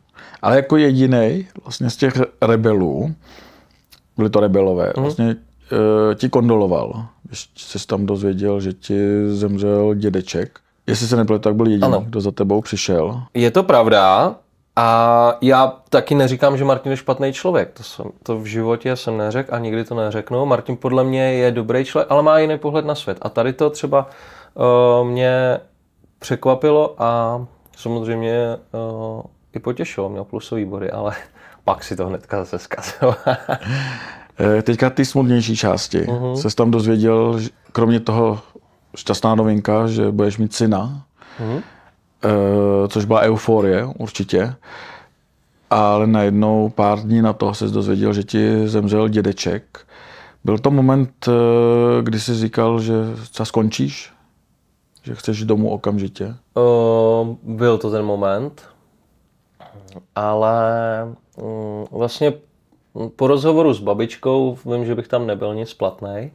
Ale 0.44 0.56
jako 0.56 0.78
jediný 0.78 1.48
vlastně 1.64 1.90
z 1.90 1.98
těch 1.98 2.14
rebelů, 2.42 3.16
byli 4.18 4.30
to 4.30 4.40
rebelové, 4.40 4.94
mm. 4.98 5.04
vlastně 5.04 5.36
e, 6.12 6.16
ti 6.16 6.30
kondoloval, 6.30 7.06
když 7.24 7.50
jsi 7.56 7.88
tam 7.88 8.06
dozvěděl, 8.06 8.60
že 8.60 8.74
ti 8.74 9.00
zemřel 9.28 9.94
dědeček. 9.94 10.60
Jestli 10.88 11.08
se 11.08 11.16
nepletu, 11.16 11.42
tak 11.42 11.56
byl 11.56 11.68
jediný, 11.68 11.84
ano. 11.84 12.04
kdo 12.06 12.22
za 12.22 12.32
tebou 12.32 12.62
přišel. 12.62 13.24
Je 13.34 13.52
to 13.52 13.64
pravda, 13.64 14.36
a 14.76 15.38
já 15.42 15.78
taky 15.90 16.16
neříkám, 16.16 16.58
že 16.58 16.66
Martin 16.66 16.92
je 16.92 16.98
špatný 16.98 17.34
člověk. 17.34 17.72
To, 17.74 17.84
jsem, 17.84 18.06
to 18.24 18.40
v 18.40 18.46
životě 18.46 18.96
jsem 18.96 19.18
neřekl 19.18 19.56
a 19.56 19.60
nikdy 19.60 19.84
to 19.84 19.96
neřeknu. 19.96 20.46
Martin 20.46 20.78
podle 20.78 21.04
mě 21.04 21.34
je 21.34 21.52
dobrý 21.52 21.86
člověk, 21.86 22.12
ale 22.12 22.24
má 22.24 22.40
jiný 22.40 22.58
pohled 22.58 22.86
na 22.86 22.96
svět. 22.96 23.18
A 23.22 23.30
tady 23.30 23.54
to 23.54 23.70
třeba 23.70 24.10
uh, 24.54 25.08
mě 25.08 25.60
překvapilo 26.20 26.96
a 26.98 27.42
samozřejmě 27.78 28.58
uh, 28.72 29.22
i 29.54 29.60
potěšilo. 29.60 30.10
Měl 30.10 30.24
plusový 30.24 30.66
body, 30.66 30.92
ale 30.92 31.16
pak 31.64 31.84
si 31.84 31.96
to 31.96 32.08
hnedka 32.08 32.38
zase 32.38 32.60
zkazil. 32.60 33.16
Eh, 34.40 34.62
teďka 34.62 34.90
ty 34.90 35.06
smutnější 35.06 35.56
části. 35.56 36.02
Uh-huh. 36.02 36.34
Jsi 36.34 36.56
tam 36.56 36.72
dozvěděl, 36.72 37.40
kromě 37.72 38.00
toho 38.00 38.40
šťastná 38.96 39.36
novinka, 39.36 39.88
že 39.88 40.12
budeš 40.12 40.38
mít 40.38 40.54
syna. 40.54 41.06
Uh-huh. 41.40 41.62
Což 42.88 43.06
byla 43.06 43.22
euforie 43.22 43.86
určitě. 43.98 44.56
Ale 45.70 46.08
najednou 46.08 46.70
pár 46.70 47.00
dní 47.00 47.22
na 47.22 47.34
to 47.34 47.54
se 47.54 47.68
dozvěděl, 47.68 48.14
že 48.14 48.24
ti 48.24 48.68
zemřel 48.68 49.10
dědeček. 49.10 49.80
Byl 50.44 50.58
to 50.58 50.72
moment, 50.72 51.28
eh, 51.28 52.02
kdy 52.02 52.20
jsi 52.20 52.36
říkal, 52.36 52.80
že 52.80 52.94
co 53.32 53.46
skončíš? 53.46 54.14
Že 55.04 55.16
chceš 55.16 55.44
domů 55.44 55.70
okamžitě? 55.70 56.36
Uh, 56.56 57.36
byl 57.44 57.78
to 57.78 57.92
ten 57.92 58.06
moment, 58.06 58.62
ale 60.16 60.64
um, 61.38 61.86
vlastně 61.92 62.34
po 63.16 63.28
rozhovoru 63.28 63.74
s 63.74 63.80
babičkou 63.80 64.58
vím, 64.66 64.86
že 64.86 64.96
bych 64.96 65.08
tam 65.08 65.28
nebyl 65.28 65.56
nic 65.56 65.74
platný. 65.74 66.32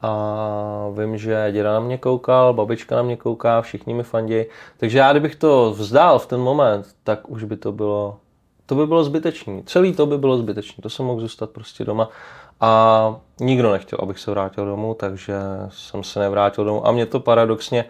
A 0.00 0.88
vím, 0.98 1.18
že 1.18 1.48
děda 1.52 1.72
na 1.72 1.80
mě 1.80 1.98
koukal, 1.98 2.54
babička 2.54 2.96
na 2.96 3.02
mě 3.02 3.16
kouká, 3.16 3.62
všichni 3.62 3.94
mi 3.94 4.02
fandí. 4.02 4.44
Takže 4.76 4.98
já 4.98 5.10
kdybych 5.10 5.36
to 5.36 5.70
vzdál 5.70 6.18
v 6.18 6.26
ten 6.26 6.40
moment, 6.40 6.86
tak 7.04 7.30
už 7.30 7.44
by 7.44 7.56
to 7.56 7.72
bylo, 7.72 8.16
to 8.66 8.74
by 8.74 8.86
bylo 8.86 9.04
zbytečné. 9.04 9.62
Celý 9.66 9.92
to 9.92 10.06
by 10.06 10.18
bylo 10.18 10.38
zbytečné. 10.38 10.82
To 10.82 10.90
jsem 10.90 11.06
mohl 11.06 11.20
zůstat 11.20 11.50
prostě 11.50 11.84
doma. 11.84 12.08
A 12.60 13.16
nikdo 13.40 13.72
nechtěl, 13.72 13.98
abych 14.02 14.18
se 14.18 14.30
vrátil 14.30 14.66
domů, 14.66 14.94
takže 14.94 15.34
jsem 15.68 16.04
se 16.04 16.20
nevrátil 16.20 16.64
domů. 16.64 16.86
A 16.86 16.92
mě 16.92 17.06
to 17.06 17.20
paradoxně 17.20 17.84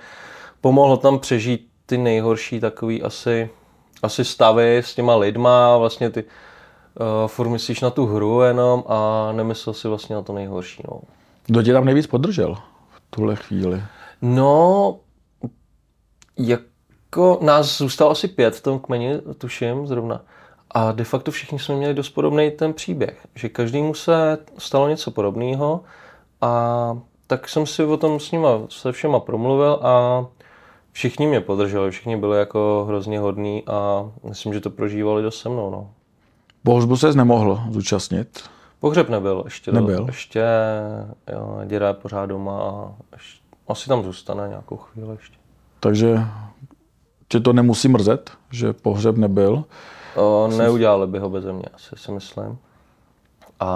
pomohlo 0.61 0.97
tam 0.97 1.19
přežít 1.19 1.69
ty 1.87 1.99
nejhorší 1.99 2.61
takový 2.61 3.03
asi, 3.03 3.51
asi 4.03 4.25
stavy 4.25 4.79
s 4.79 4.95
těma 4.95 5.17
lidma, 5.17 5.77
vlastně 5.77 6.11
ty 6.11 6.25
uh, 6.25 6.29
furt 7.27 7.49
myslíš 7.49 7.81
na 7.81 7.91
tu 7.91 8.07
hru 8.07 8.41
jenom 8.41 8.85
a 8.87 9.29
nemyslel 9.33 9.75
si 9.75 9.89
vlastně 9.89 10.17
na 10.17 10.23
to 10.23 10.33
nejhorší. 10.33 10.83
No. 10.91 11.01
Kdo 11.47 11.63
tě 11.63 11.73
tam 11.73 11.85
nejvíc 11.85 12.07
podržel 12.07 12.55
v 12.91 13.03
tuhle 13.11 13.37
chvíli? 13.37 13.83
No, 14.23 14.97
jako 16.39 17.39
nás 17.41 17.79
zůstalo 17.79 18.11
asi 18.11 18.29
pět 18.29 18.55
v 18.55 18.63
tom 18.63 18.79
kmeni, 18.79 19.21
tuším 19.39 19.87
zrovna. 19.87 20.21
A 20.71 20.93
de 20.93 21.05
facto 21.05 21.31
všichni 21.31 21.59
jsme 21.59 21.75
měli 21.75 21.95
dost 21.95 22.11
podobný 22.11 22.51
ten 22.51 22.73
příběh, 22.73 23.27
že 23.35 23.49
každému 23.49 23.95
se 23.95 24.39
stalo 24.59 24.89
něco 24.89 25.11
podobného 25.11 25.81
a 26.41 26.99
tak 27.27 27.49
jsem 27.49 27.67
si 27.67 27.85
o 27.85 27.97
tom 27.97 28.21
s 28.21 28.33
nima 28.33 28.49
se 28.69 28.93
všema 28.93 29.21
promluvil 29.21 29.81
a 29.83 30.27
všichni 30.99 31.27
mě 31.27 31.41
podrželi, 31.41 31.91
všichni 31.91 32.17
byli 32.17 32.39
jako 32.39 32.85
hrozně 32.89 33.21
hodní 33.21 33.63
a 33.67 34.11
myslím, 34.29 34.55
že 34.55 34.61
to 34.61 34.71
prožívali 34.71 35.23
dost 35.23 35.41
se 35.41 35.49
mnou. 35.49 35.71
No. 35.71 35.91
Bohřbu 36.65 36.97
se 36.97 37.13
nemohl 37.13 37.61
zúčastnit. 37.71 38.41
Pohřeb 38.81 39.09
nebyl 39.09 39.43
ještě. 39.45 39.73
Nebyl. 39.73 40.05
Ještě 40.07 40.45
jo, 41.33 41.61
děda 41.67 41.89
je 41.89 41.95
pořád 41.95 42.27
doma 42.27 42.63
a 42.63 42.93
ještě, 43.13 43.43
asi 43.69 43.89
tam 43.89 44.03
zůstane 44.03 44.49
nějakou 44.49 44.77
chvíli 44.77 45.11
ještě. 45.11 45.37
Takže 45.81 46.19
tě 47.29 47.41
to 47.41 47.53
nemusí 47.53 47.89
mrzet, 47.89 48.31
že 48.51 48.73
pohřeb 48.73 49.17
nebyl? 49.17 49.65
O, 50.17 50.49
neudělali 50.59 51.07
by 51.07 51.19
ho 51.19 51.31
beze 51.31 51.53
mě, 51.53 51.67
asi 51.75 51.97
si 51.97 52.13
myslím. 52.13 52.59
A 53.61 53.71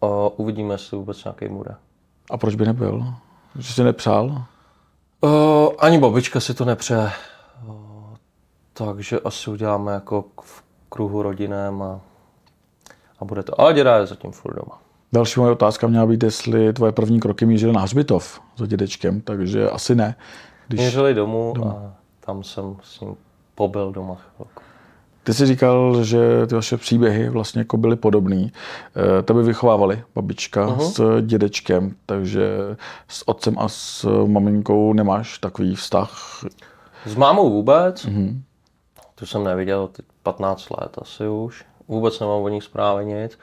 o, 0.00 0.32
uvidíme, 0.36 0.74
jestli 0.74 0.96
vůbec 0.96 1.24
nějaký 1.24 1.48
bude. 1.48 1.74
A 2.30 2.36
proč 2.36 2.54
by 2.54 2.66
nebyl? 2.66 3.04
Že 3.58 3.72
jsi 3.72 3.84
nepřál? 3.84 4.44
O, 5.20 5.72
ani 5.78 5.98
babička 5.98 6.40
si 6.40 6.54
to 6.54 6.64
nepřeje. 6.64 7.10
O, 7.68 8.14
takže 8.72 9.20
asi 9.20 9.50
uděláme 9.50 9.92
jako 9.92 10.24
v 10.42 10.62
kruhu 10.88 11.22
rodinem 11.22 11.82
a 11.82 12.00
a 13.20 13.24
bude 13.24 13.42
to. 13.42 13.60
Ale 13.60 13.74
děda 13.74 13.96
je 13.96 14.06
zatím 14.06 14.32
furt 14.32 14.54
doma. 14.54 14.78
Další 15.12 15.40
moje 15.40 15.52
otázka 15.52 15.86
měla 15.86 16.06
být, 16.06 16.22
jestli 16.22 16.72
tvoje 16.72 16.92
první 16.92 17.20
kroky 17.20 17.46
mířily 17.46 17.72
na 17.72 17.80
hřbitov 17.80 18.40
za 18.56 18.66
dědečkem, 18.66 19.20
takže 19.20 19.70
asi 19.70 19.94
ne. 19.94 20.16
Když... 20.68 20.80
Mířili 20.80 21.14
domů 21.14 21.52
doma. 21.56 21.70
a 21.70 21.94
tam 22.20 22.42
jsem 22.42 22.76
s 22.82 23.00
ním 23.00 23.16
pobyl 23.54 23.92
doma 23.92 24.14
chvilku. 24.14 24.62
Ty 25.30 25.34
jsi 25.34 25.46
říkal, 25.46 26.04
že 26.04 26.46
ty 26.46 26.54
vaše 26.54 26.76
příběhy 26.76 27.28
vlastně 27.28 27.60
jako 27.60 27.76
byly 27.76 27.96
podobný. 27.96 28.52
Eh, 28.96 29.22
tebe 29.22 29.42
vychovávali 29.42 30.02
babička 30.14 30.66
uh-huh. 30.66 30.90
s 30.90 31.22
dědečkem, 31.26 31.94
takže 32.06 32.50
s 33.08 33.28
otcem 33.28 33.58
a 33.58 33.68
s 33.68 34.08
maminkou 34.26 34.92
nemáš 34.92 35.38
takový 35.38 35.74
vztah? 35.74 36.44
S 37.06 37.14
mámou 37.14 37.50
vůbec. 37.50 38.06
Uh-huh. 38.06 38.40
Tu 39.14 39.26
jsem 39.26 39.44
neviděl 39.44 39.88
15 40.22 40.70
let 40.70 40.98
asi 41.02 41.28
už 41.28 41.64
vůbec 41.88 42.20
nemám 42.20 42.42
o 42.42 42.48
nich 42.48 42.64
zprávy 42.64 43.04
nic. 43.04 43.38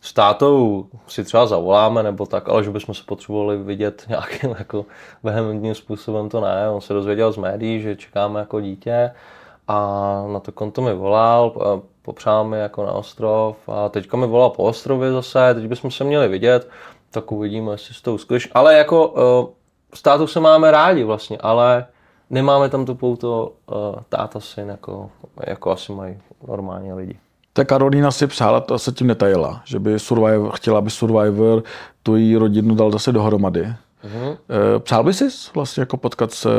S 0.00 0.12
tátou 0.12 0.86
si 1.06 1.24
třeba 1.24 1.46
zavoláme 1.46 2.02
nebo 2.02 2.26
tak, 2.26 2.48
ale 2.48 2.64
že 2.64 2.70
bychom 2.70 2.94
se 2.94 3.02
potřebovali 3.06 3.58
vidět 3.58 4.04
nějakým 4.08 4.54
jako 4.58 4.86
vehementním 5.22 5.74
způsobem, 5.74 6.28
to 6.28 6.40
ne. 6.40 6.70
On 6.70 6.80
se 6.80 6.94
dozvěděl 6.94 7.32
z 7.32 7.36
médií, 7.36 7.80
že 7.80 7.96
čekáme 7.96 8.40
jako 8.40 8.60
dítě 8.60 9.10
a 9.68 10.24
na 10.32 10.40
to 10.40 10.52
konto 10.52 10.82
mi 10.82 10.94
volal, 10.94 11.52
popřál 12.02 12.44
mi 12.44 12.58
jako 12.58 12.86
na 12.86 12.92
ostrov 12.92 13.56
a 13.68 13.88
teďka 13.88 14.16
mi 14.16 14.26
volal 14.26 14.50
po 14.50 14.62
ostrově 14.62 15.12
zase, 15.12 15.54
teď 15.54 15.66
bychom 15.66 15.90
se 15.90 16.04
měli 16.04 16.28
vidět, 16.28 16.68
tak 17.10 17.32
uvidíme, 17.32 17.72
jestli 17.72 17.94
s 17.94 18.02
tou 18.02 18.18
skvěš. 18.18 18.48
Ale 18.52 18.74
jako 18.74 19.14
eh, 19.16 19.96
s 19.96 20.02
tátou 20.02 20.26
se 20.26 20.40
máme 20.40 20.70
rádi 20.70 21.04
vlastně, 21.04 21.38
ale 21.40 21.86
nemáme 22.30 22.68
tam 22.68 22.86
tu 22.86 22.94
pouto 22.94 23.52
eh, 23.72 23.74
táta 24.08 24.40
syn, 24.40 24.68
jako, 24.68 25.10
jako 25.46 25.70
asi 25.70 25.92
mají 25.92 26.18
normálně 26.48 26.94
lidi. 26.94 27.18
Ta 27.52 27.64
Karolína 27.64 28.10
si 28.10 28.26
přála, 28.26 28.60
to 28.60 28.78
se 28.78 28.92
tím 28.92 29.06
netajila, 29.06 29.62
že 29.64 29.78
by 29.78 29.98
Survivor, 29.98 30.52
chtěla, 30.56 30.78
aby 30.78 30.90
Survivor 30.90 31.62
tu 32.02 32.16
její 32.16 32.36
rodinu 32.36 32.74
dal 32.74 32.90
zase 32.90 33.12
dohromady. 33.12 33.74
Mm-hmm. 34.04 34.36
Přál 34.78 35.04
by 35.04 35.14
si 35.14 35.24
vlastně 35.54 35.80
jako 35.80 35.96
potkat 35.96 36.32
se 36.32 36.50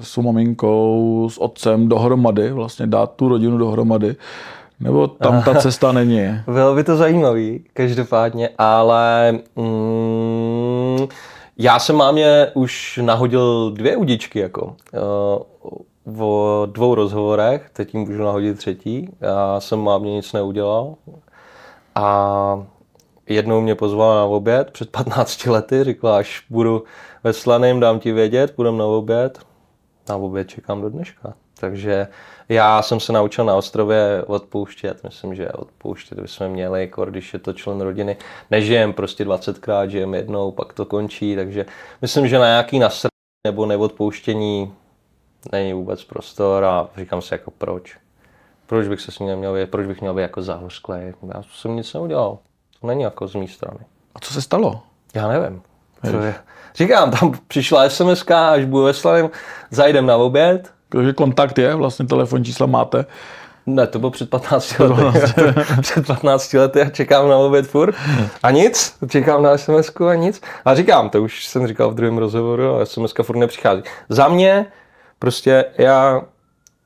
s 0.00 0.16
maminkou, 0.16 1.28
s 1.32 1.38
otcem 1.38 1.88
dohromady, 1.88 2.52
vlastně 2.52 2.86
dát 2.86 3.12
tu 3.16 3.28
rodinu 3.28 3.58
dohromady? 3.58 4.16
Nebo 4.80 5.06
tam 5.06 5.42
ta 5.42 5.54
cesta 5.60 5.92
není? 5.92 6.40
Bylo 6.46 6.74
by 6.74 6.84
to 6.84 6.96
zajímavý, 6.96 7.64
každopádně, 7.72 8.48
ale 8.58 9.32
mm, 9.56 11.06
já 11.58 11.78
jsem 11.78 11.96
mámě 11.96 12.46
už 12.54 13.00
nahodil 13.02 13.70
dvě 13.70 13.96
udičky, 13.96 14.38
jako. 14.38 14.76
Uh, 14.92 15.82
o 16.18 16.66
dvou 16.72 16.94
rozhovorech, 16.94 17.70
teď 17.72 17.94
jim 17.94 18.02
můžu 18.08 18.22
nahodit 18.22 18.58
třetí. 18.58 19.08
Já 19.20 19.60
jsem 19.60 19.78
mámě 19.78 20.14
nic 20.14 20.32
neudělal. 20.32 20.94
A 21.94 22.66
jednou 23.28 23.60
mě 23.60 23.74
pozvala 23.74 24.14
na 24.14 24.24
oběd 24.24 24.70
před 24.70 24.90
15 24.90 25.46
lety, 25.46 25.84
řekla, 25.84 26.16
až 26.16 26.44
budu 26.50 26.84
ve 27.24 27.32
Slaném, 27.32 27.80
dám 27.80 28.00
ti 28.00 28.12
vědět, 28.12 28.54
půjdem 28.56 28.78
na 28.78 28.84
oběd. 28.84 29.38
Na 30.08 30.16
oběd 30.16 30.48
čekám 30.48 30.80
do 30.80 30.90
dneška. 30.90 31.34
Takže 31.60 32.08
já 32.48 32.82
jsem 32.82 33.00
se 33.00 33.12
naučil 33.12 33.44
na 33.44 33.54
ostrově 33.54 34.24
odpouštět. 34.26 35.04
Myslím, 35.04 35.34
že 35.34 35.52
odpouštět 35.52 36.20
bychom 36.20 36.48
měli, 36.48 36.80
jako 36.80 37.04
když 37.04 37.32
je 37.32 37.38
to 37.38 37.52
člen 37.52 37.80
rodiny. 37.80 38.16
Nežijem 38.50 38.92
prostě 38.92 39.24
20krát, 39.24 39.88
žijem 39.88 40.14
jednou, 40.14 40.50
pak 40.50 40.72
to 40.72 40.86
končí. 40.86 41.36
Takže 41.36 41.66
myslím, 42.02 42.28
že 42.28 42.38
na 42.38 42.46
nějaký 42.46 42.78
nasr 42.78 43.08
nebo 43.46 43.66
neodpouštění 43.66 44.74
není 45.52 45.72
vůbec 45.72 46.04
prostor 46.04 46.64
a 46.64 46.88
říkám 46.96 47.22
si 47.22 47.34
jako 47.34 47.50
proč. 47.50 47.96
Proč 48.66 48.88
bych 48.88 49.00
se 49.00 49.12
s 49.12 49.18
ním 49.18 49.28
neměl 49.28 49.54
být, 49.54 49.70
proč 49.70 49.86
bych 49.86 50.00
měl 50.00 50.14
být 50.14 50.22
jako 50.22 50.42
zahořklý. 50.42 50.96
Já 51.34 51.42
jsem 51.42 51.76
nic 51.76 51.94
neudělal. 51.94 52.38
Není 52.82 53.02
jako 53.02 53.28
z 53.28 53.34
mé 53.34 53.48
strany. 53.48 53.78
A 54.14 54.18
co 54.20 54.34
se 54.34 54.42
stalo? 54.42 54.80
Já 55.14 55.28
nevím. 55.28 55.62
Co 56.10 56.16
je? 56.16 56.34
Říkám, 56.74 57.10
tam 57.10 57.32
přišla 57.48 57.88
SMS, 57.88 58.24
až 58.30 58.64
budu 58.64 58.84
ve 58.84 58.94
Slavím, 58.94 59.30
zajdem 59.70 60.06
na 60.06 60.16
oběd. 60.16 60.70
Takže 60.88 61.12
kontakt 61.12 61.58
je, 61.58 61.74
vlastně 61.74 62.06
telefonní 62.06 62.44
čísla 62.44 62.66
máte. 62.66 63.06
Ne, 63.66 63.86
to 63.86 63.98
bylo 63.98 64.10
před 64.10 64.30
15 64.30 64.78
lety. 64.78 65.28
před 65.80 66.06
15 66.06 66.52
lety 66.52 66.82
a 66.82 66.90
čekám 66.90 67.28
na 67.28 67.36
oběd 67.36 67.66
furt. 67.66 67.94
A 68.42 68.50
nic, 68.50 68.96
čekám 69.08 69.42
na 69.42 69.58
sms 69.58 69.92
a 70.10 70.14
nic. 70.14 70.42
A 70.64 70.74
říkám, 70.74 71.10
to 71.10 71.22
už 71.22 71.46
jsem 71.46 71.66
říkal 71.66 71.90
v 71.90 71.94
druhém 71.94 72.18
rozhovoru, 72.18 72.74
a 72.74 72.86
sms 72.86 73.12
furt 73.22 73.36
nepřichází. 73.36 73.82
Za 74.08 74.28
mě 74.28 74.66
prostě 75.18 75.64
já 75.78 76.22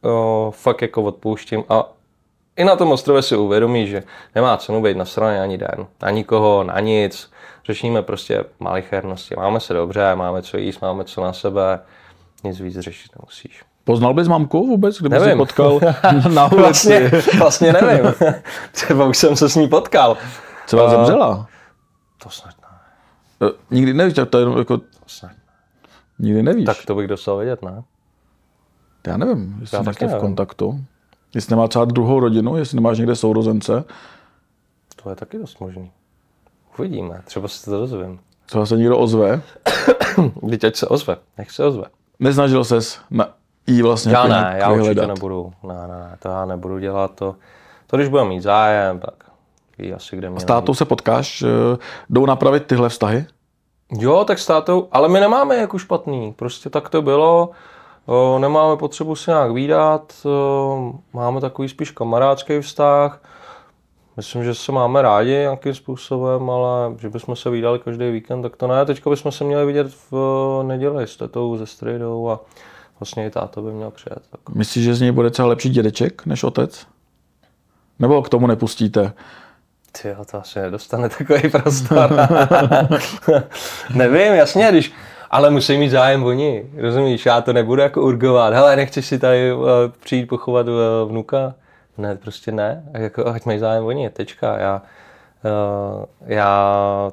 o, 0.02 0.52
fakt 0.56 0.82
jako 0.82 1.02
odpouštím 1.02 1.64
a 1.68 1.95
i 2.56 2.64
na 2.64 2.76
tom 2.76 2.92
ostrově 2.92 3.22
si 3.22 3.36
uvědomí, 3.36 3.86
že 3.86 4.02
nemá 4.34 4.56
cenu 4.56 4.82
být 4.82 4.96
na 4.96 5.04
straně 5.04 5.40
ani 5.40 5.58
den, 5.58 5.86
na 6.02 6.10
nikoho, 6.10 6.64
na 6.64 6.80
nic. 6.80 7.30
Řešíme 7.66 8.02
prostě 8.02 8.44
malichernosti. 8.60 9.34
Máme 9.36 9.60
se 9.60 9.74
dobře, 9.74 10.14
máme 10.14 10.42
co 10.42 10.58
jíst, 10.58 10.80
máme 10.80 11.04
co 11.04 11.24
na 11.24 11.32
sebe, 11.32 11.80
nic 12.44 12.60
víc 12.60 12.78
řešit 12.78 13.10
nemusíš. 13.20 13.62
Poznal 13.84 14.14
bys 14.14 14.28
mamku 14.28 14.66
vůbec, 14.66 14.98
kdyby 14.98 15.20
jsi 15.20 15.36
potkal 15.36 15.80
na 16.34 16.52
ulici? 16.52 16.60
Vlastně, 16.60 17.10
vlastně 17.38 17.72
nevím. 17.72 18.14
Třeba 18.72 19.04
už 19.04 19.16
jsem 19.18 19.36
se 19.36 19.48
s 19.48 19.56
ní 19.56 19.68
potkal. 19.68 20.16
Co 20.66 20.76
vás 20.76 20.90
zemřela? 20.90 21.46
To 22.22 22.30
snad 22.30 22.54
ne. 22.62 22.78
Uh, 23.48 23.54
nikdy 23.70 23.94
nevíš, 23.94 24.14
tak 24.14 24.28
to 24.28 24.38
je 24.38 24.42
jenom 24.42 24.58
jako... 24.58 24.76
To 24.76 24.84
snad 25.06 25.30
ne. 25.30 25.36
Nikdy 26.18 26.42
nevíš. 26.42 26.66
Tak 26.66 26.76
to 26.86 26.94
bych 26.94 27.06
dostal 27.06 27.36
vědět, 27.36 27.62
ne? 27.62 27.82
Já 29.06 29.16
nevím, 29.16 29.56
jestli 29.60 29.94
jste 29.94 30.06
v 30.06 30.18
kontaktu. 30.18 30.80
Jestli 31.36 31.56
nemá 31.56 31.68
třeba 31.68 31.84
druhou 31.84 32.20
rodinu, 32.20 32.56
jestli 32.56 32.74
nemáš 32.76 32.98
někde 32.98 33.16
sourozence. 33.16 33.84
To 35.02 35.10
je 35.10 35.16
taky 35.16 35.38
dost 35.38 35.60
možný. 35.60 35.90
Uvidíme, 36.78 37.22
třeba 37.24 37.48
si 37.48 37.64
to 37.64 37.70
dozvím. 37.70 38.20
Co 38.46 38.66
se 38.66 38.76
někdo 38.76 38.98
ozve? 38.98 39.42
Teď 40.50 40.64
ať 40.64 40.76
se 40.76 40.86
ozve, 40.86 41.16
nech 41.38 41.50
se 41.50 41.64
ozve. 41.64 41.84
Neznažil 42.20 42.64
ses 42.64 43.00
na 43.10 43.28
jí 43.66 43.82
vlastně 43.82 44.12
Já 44.12 44.26
ne, 44.26 44.56
já 44.60 44.70
určitě 44.70 44.84
hledat. 44.84 45.06
nebudu. 45.06 45.52
Ne, 45.62 45.74
ne, 45.74 45.86
ne, 45.98 46.16
to 46.18 46.28
já 46.28 46.44
nebudu 46.44 46.78
dělat 46.78 47.14
to. 47.14 47.34
To 47.86 47.96
když 47.96 48.08
budu 48.08 48.24
mít 48.24 48.42
zájem, 48.42 49.00
tak 49.00 49.14
ví 49.78 49.92
asi 49.92 50.16
kde 50.16 50.30
mě. 50.30 50.40
S 50.40 50.44
tátou 50.44 50.74
se 50.74 50.84
potkáš, 50.84 51.42
eh, 51.42 51.78
jdou 52.10 52.26
napravit 52.26 52.66
tyhle 52.66 52.88
vztahy? 52.88 53.26
Jo, 53.98 54.24
tak 54.24 54.38
s 54.38 54.46
tátou, 54.46 54.88
ale 54.92 55.08
my 55.08 55.20
nemáme 55.20 55.56
jako 55.56 55.78
špatný. 55.78 56.32
Prostě 56.32 56.70
tak 56.70 56.88
to 56.88 57.02
bylo. 57.02 57.50
Nemáme 58.38 58.76
potřebu 58.76 59.16
se 59.16 59.30
nějak 59.30 59.52
výdat, 59.52 60.26
máme 61.12 61.40
takový 61.40 61.68
spíš 61.68 61.90
kamarádský 61.90 62.60
vztah. 62.60 63.22
Myslím, 64.16 64.44
že 64.44 64.54
se 64.54 64.72
máme 64.72 65.02
rádi 65.02 65.30
nějakým 65.30 65.74
způsobem, 65.74 66.50
ale 66.50 66.94
že 66.98 67.08
bychom 67.08 67.36
se 67.36 67.50
vydali 67.50 67.78
každý 67.78 68.10
víkend, 68.10 68.42
tak 68.42 68.56
to 68.56 68.66
ne. 68.66 68.84
Teďka 68.84 69.10
bychom 69.10 69.32
se 69.32 69.44
měli 69.44 69.66
vidět 69.66 69.86
v 70.10 70.62
neděli 70.62 71.06
s 71.06 71.16
tetou, 71.16 71.56
ze 71.56 71.66
Strejdou 71.66 72.28
a 72.28 72.40
vlastně 73.00 73.26
i 73.26 73.30
táto 73.30 73.62
by 73.62 73.72
měl 73.72 73.90
přijet. 73.90 74.22
Tak. 74.30 74.54
Myslíš, 74.54 74.84
že 74.84 74.94
z 74.94 75.00
něj 75.00 75.12
bude 75.12 75.30
třeba 75.30 75.48
lepší 75.48 75.70
dědeček 75.70 76.26
než 76.26 76.44
otec? 76.44 76.86
Nebo 77.98 78.22
k 78.22 78.28
tomu 78.28 78.46
nepustíte? 78.46 79.12
Ty 80.02 80.16
to 80.30 80.40
asi 80.40 80.58
nedostane 80.58 81.08
takový 81.08 81.50
prostor. 81.50 82.10
Nevím, 83.94 84.34
jasně, 84.34 84.68
když, 84.70 84.92
ale 85.30 85.50
musí 85.50 85.78
mít 85.78 85.90
zájem 85.90 86.24
oni, 86.24 86.64
rozumíš, 86.76 87.26
já 87.26 87.40
to 87.40 87.52
nebudu 87.52 87.82
jako 87.82 88.02
urgovat, 88.02 88.54
hele, 88.54 88.76
nechceš 88.76 89.06
si 89.06 89.18
tady 89.18 89.52
uh, 89.52 89.62
přijít 90.04 90.26
pochovat 90.26 90.66
uh, 90.68 91.10
vnuka? 91.10 91.54
Ne, 91.98 92.16
prostě 92.16 92.52
ne, 92.52 92.84
jako, 92.92 93.26
ať 93.26 93.44
mají 93.44 93.58
zájem 93.58 93.84
oni, 93.84 94.10
tečka, 94.10 94.58
já, 94.58 94.82
uh, 95.44 96.04
já 96.26 97.12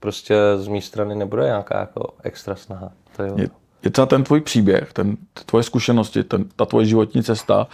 prostě 0.00 0.36
z 0.56 0.68
mé 0.68 0.80
strany 0.80 1.14
nebude 1.14 1.44
nějaká 1.44 1.80
jako 1.80 2.14
extra 2.22 2.54
snaha. 2.54 2.90
To 3.16 3.22
je, 3.22 3.32
je, 3.36 3.48
je 3.82 3.90
třeba 3.90 4.06
ten 4.06 4.24
tvůj 4.24 4.40
příběh, 4.40 4.92
ten, 4.92 5.16
tvoje 5.46 5.62
zkušenosti, 5.62 6.24
ten, 6.24 6.44
ta 6.56 6.64
tvoje 6.64 6.86
životní 6.86 7.22
cesta 7.22 7.66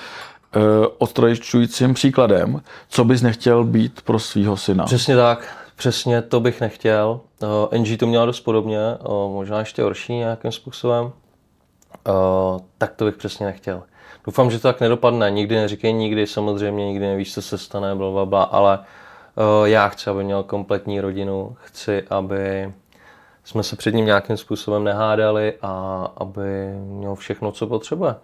uh, 0.57 1.93
příkladem, 1.95 2.61
co 2.89 3.05
bys 3.05 3.23
nechtěl 3.23 3.65
být 3.65 4.03
pro 4.03 4.19
svého 4.19 4.57
syna. 4.57 4.85
Přesně 4.85 5.17
tak, 5.17 5.57
přesně 5.77 6.23
to 6.23 6.41
bych 6.41 6.61
nechtěl. 6.61 7.21
Uh, 7.45 7.79
NG 7.79 7.99
to 7.99 8.07
měla 8.07 8.27
dost 8.27 8.41
podobně, 8.41 8.79
uh, 9.09 9.33
možná 9.33 9.59
ještě 9.59 9.83
horší 9.83 10.15
nějakým 10.15 10.53
způsobem. 10.53 11.05
Uh, 11.05 11.13
tak 12.79 12.95
to 12.95 13.05
bych 13.05 13.17
přesně 13.17 13.47
nechtěl. 13.47 13.83
Doufám, 14.27 14.51
že 14.51 14.59
to 14.59 14.69
tak 14.69 14.81
nedopadne. 14.81 15.31
Nikdy 15.31 15.57
neříkej 15.57 15.93
nikdy, 15.93 16.27
samozřejmě 16.27 16.87
nikdy 16.87 17.07
nevíš, 17.07 17.35
co 17.35 17.43
se 17.43 17.59
stane, 17.59 17.95
bla, 17.95 18.11
bla, 18.11 18.27
bla 18.27 18.43
ale 18.43 18.79
uh, 18.79 19.69
já 19.69 19.89
chci, 19.89 20.11
aby 20.11 20.25
měl 20.25 20.43
kompletní 20.43 21.01
rodinu. 21.01 21.57
Chci, 21.65 22.03
aby 22.11 22.73
jsme 23.45 23.63
se 23.63 23.77
před 23.77 23.95
ním 23.95 24.07
nějakým 24.07 24.37
způsobem 24.37 24.85
nehádali 24.85 25.55
a 25.63 26.07
aby 26.17 26.75
měl 26.77 27.15
všechno, 27.15 27.53
co 27.53 27.67
potřebuje. 27.67 28.15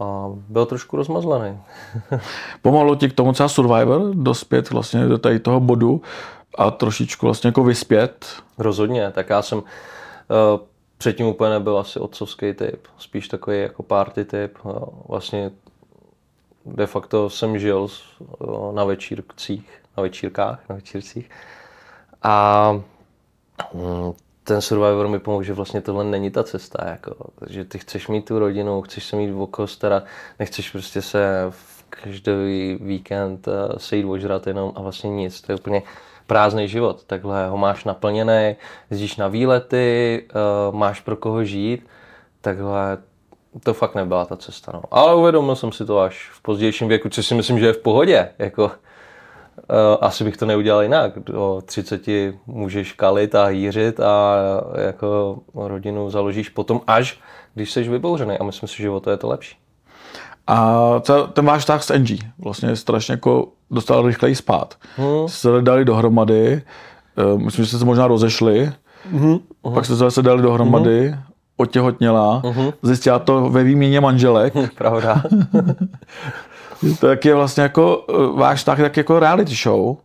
A 0.00 0.26
byl 0.48 0.66
trošku 0.66 0.96
rozmazlený. 0.96 1.58
Pomohlo 2.62 2.96
ti 2.96 3.08
k 3.08 3.12
tomu 3.12 3.32
třeba 3.32 3.48
Survivor 3.48 4.14
dospět 4.14 4.70
vlastně 4.70 5.06
do 5.06 5.18
tady 5.18 5.38
toho 5.38 5.60
bodu 5.60 6.02
a 6.54 6.70
trošičku 6.70 7.26
vlastně 7.26 7.48
jako 7.48 7.64
vyspět? 7.64 8.26
Rozhodně, 8.58 9.10
tak 9.10 9.30
já 9.30 9.42
jsem 9.42 9.58
uh, 9.58 9.64
předtím 10.98 11.26
úplně 11.26 11.50
nebyl 11.50 11.78
asi 11.78 11.98
otcovský 11.98 12.54
typ, 12.54 12.86
spíš 12.98 13.28
takový 13.28 13.60
jako 13.60 13.82
party 13.82 14.24
typ. 14.24 14.58
Vlastně 15.08 15.50
de 16.66 16.86
facto 16.86 17.30
jsem 17.30 17.58
žil 17.58 17.88
na 18.74 18.84
večírcích, 18.84 19.82
na 19.96 20.02
večírkách, 20.02 20.60
na 20.68 20.74
večírcích. 20.74 21.30
A 22.22 22.72
mm, 23.74 24.12
ten 24.44 24.60
Survivor 24.60 25.08
mi 25.08 25.18
pomohl, 25.18 25.42
že 25.42 25.52
vlastně 25.52 25.80
tohle 25.80 26.04
není 26.04 26.30
ta 26.30 26.44
cesta, 26.44 26.90
jako, 26.90 27.14
že 27.46 27.64
ty 27.64 27.78
chceš 27.78 28.08
mít 28.08 28.24
tu 28.24 28.38
rodinu, 28.38 28.82
chceš 28.82 29.04
se 29.04 29.16
mít 29.16 29.32
oko 29.32 29.66
starat, 29.66 30.04
nechceš 30.38 30.70
prostě 30.70 31.02
se 31.02 31.46
v 31.50 31.84
každý 31.90 32.78
víkend 32.80 33.48
eh, 33.48 33.78
sejít 33.78 34.04
ožrat 34.04 34.46
jenom 34.46 34.72
a 34.74 34.82
vlastně 34.82 35.10
nic, 35.10 35.40
to 35.40 35.52
je 35.52 35.56
úplně 35.56 35.82
prázdný 36.30 36.68
život. 36.68 37.04
Takhle 37.06 37.48
ho 37.48 37.56
máš 37.56 37.84
naplněný, 37.84 38.56
jezdíš 38.90 39.16
na 39.16 39.28
výlety, 39.28 40.22
uh, 40.70 40.74
máš 40.74 41.00
pro 41.00 41.16
koho 41.16 41.44
žít, 41.44 41.86
takhle 42.40 42.98
to 43.64 43.74
fakt 43.74 43.94
nebyla 43.94 44.24
ta 44.24 44.36
cesta. 44.36 44.72
No. 44.74 44.82
Ale 44.90 45.14
uvědomil 45.14 45.56
jsem 45.56 45.72
si 45.72 45.84
to 45.84 45.98
až 46.00 46.30
v 46.32 46.42
pozdějším 46.42 46.88
věku, 46.88 47.08
což 47.08 47.26
si 47.26 47.34
myslím, 47.34 47.58
že 47.58 47.66
je 47.66 47.72
v 47.72 47.78
pohodě. 47.78 48.28
Jako, 48.38 48.64
uh, 48.64 48.70
asi 50.00 50.24
bych 50.24 50.36
to 50.36 50.46
neudělal 50.46 50.82
jinak. 50.82 51.18
Do 51.18 51.62
30 51.64 52.02
můžeš 52.46 52.92
kalit 52.92 53.34
a 53.34 53.48
jířit 53.48 54.00
a 54.00 54.36
jako 54.84 55.38
rodinu 55.54 56.10
založíš 56.10 56.48
potom 56.48 56.80
až, 56.86 57.20
když 57.54 57.72
jsi 57.72 57.82
vybouřený. 57.82 58.38
A 58.38 58.44
myslím 58.44 58.68
si, 58.68 58.82
že 58.82 58.90
o 58.90 59.00
to 59.00 59.10
je 59.10 59.16
to 59.16 59.28
lepší. 59.28 59.56
A 60.46 60.86
ten 61.32 61.44
váš 61.44 61.60
vztah 61.60 61.82
s 61.82 61.90
Angie 61.90 62.22
vlastně 62.38 62.76
strašně 62.76 63.12
jako 63.12 63.48
dostal 63.70 64.06
rychleji 64.06 64.34
spát. 64.34 64.74
Hmm. 64.96 65.28
Se 65.28 65.48
dali 65.60 65.84
dohromady, 65.84 66.62
eh, 67.16 67.38
myslím, 67.38 67.64
že 67.64 67.78
se 67.78 67.84
možná 67.84 68.06
rozešli, 68.06 68.72
hmm. 69.10 69.38
pak 69.74 69.84
jste 69.84 69.94
se 69.94 69.98
zase 69.98 70.22
dali 70.22 70.42
dohromady, 70.42 71.08
hmm. 71.08 71.20
otěhotněla, 71.56 72.42
hmm. 72.44 72.70
zjistila 72.82 73.18
to 73.18 73.50
ve 73.50 73.64
výměně 73.64 74.00
manželek. 74.00 74.54
Pravda. 74.74 75.22
tak 77.00 77.24
je 77.24 77.34
vlastně 77.34 77.62
jako 77.62 78.04
eh, 78.08 78.38
váš 78.38 78.58
vztah 78.58 78.78
tak 78.78 78.96
jako 78.96 79.20
reality 79.20 79.54
show. 79.54 79.96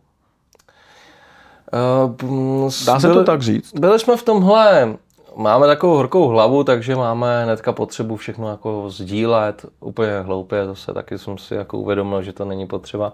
Uh, 1.72 2.70
Dá 2.86 3.00
se 3.00 3.06
byli, 3.06 3.18
to 3.18 3.24
tak 3.24 3.42
říct? 3.42 3.72
Byli 3.74 3.98
jsme 3.98 4.16
v 4.16 4.22
tomhle 4.22 4.96
máme 5.36 5.66
takovou 5.66 5.96
horkou 5.96 6.28
hlavu, 6.28 6.64
takže 6.64 6.96
máme 6.96 7.44
hnedka 7.44 7.72
potřebu 7.72 8.16
všechno 8.16 8.50
jako 8.50 8.84
sdílet. 8.90 9.66
Úplně 9.80 10.20
hloupě, 10.20 10.66
zase 10.66 10.92
taky 10.92 11.18
jsem 11.18 11.38
si 11.38 11.54
jako 11.54 11.78
uvědomil, 11.78 12.22
že 12.22 12.32
to 12.32 12.44
není 12.44 12.66
potřeba. 12.66 13.12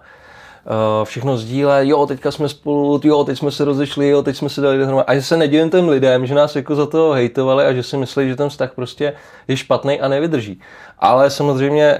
Uh, 0.65 1.05
všechno 1.05 1.37
sdílet, 1.37 1.89
jo, 1.89 2.07
teďka 2.07 2.31
jsme 2.31 2.49
spolu, 2.49 3.01
jo, 3.05 3.25
teď 3.25 3.39
jsme 3.39 3.51
se 3.51 3.65
rozešli, 3.65 4.09
jo, 4.09 4.23
teď 4.23 4.37
jsme 4.37 4.49
se 4.49 4.61
dali 4.61 4.79
dohromady. 4.79 5.07
A 5.07 5.15
že 5.15 5.23
se 5.23 5.37
nedivím 5.37 5.71
těm 5.71 5.89
lidem, 5.89 6.27
že 6.27 6.35
nás 6.35 6.57
jako 6.57 6.75
za 6.75 6.87
to 6.87 7.11
hejtovali 7.11 7.65
a 7.65 7.73
že 7.73 7.83
si 7.83 7.97
myslí, 7.97 8.29
že 8.29 8.37
ten 8.37 8.49
vztah 8.49 8.73
prostě 8.75 9.15
je 9.49 9.57
špatný 9.57 10.01
a 10.01 10.09
nevydrží. 10.09 10.61
Ale 10.99 11.31
samozřejmě, 11.31 11.99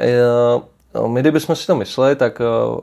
uh, 0.99 1.09
my 1.09 1.21
kdybychom 1.21 1.57
si 1.57 1.67
to 1.67 1.77
mysleli, 1.77 2.17
tak, 2.17 2.41
uh, 2.41 2.79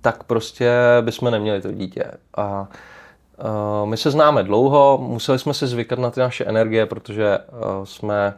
tak 0.00 0.24
prostě 0.24 0.72
bychom 1.00 1.30
neměli 1.30 1.60
to 1.60 1.72
dítě. 1.72 2.04
A 2.36 2.68
my 3.84 3.96
se 3.96 4.10
známe 4.10 4.42
dlouho, 4.42 4.98
museli 5.02 5.38
jsme 5.38 5.54
si 5.54 5.66
zvykat 5.66 5.98
na 5.98 6.10
ty 6.10 6.20
naše 6.20 6.44
energie, 6.44 6.86
protože 6.86 7.38
uh, 7.38 7.84
jsme 7.84 8.34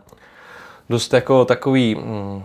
dost 0.88 1.12
jako 1.12 1.44
takový 1.44 1.94
mm, 1.94 2.42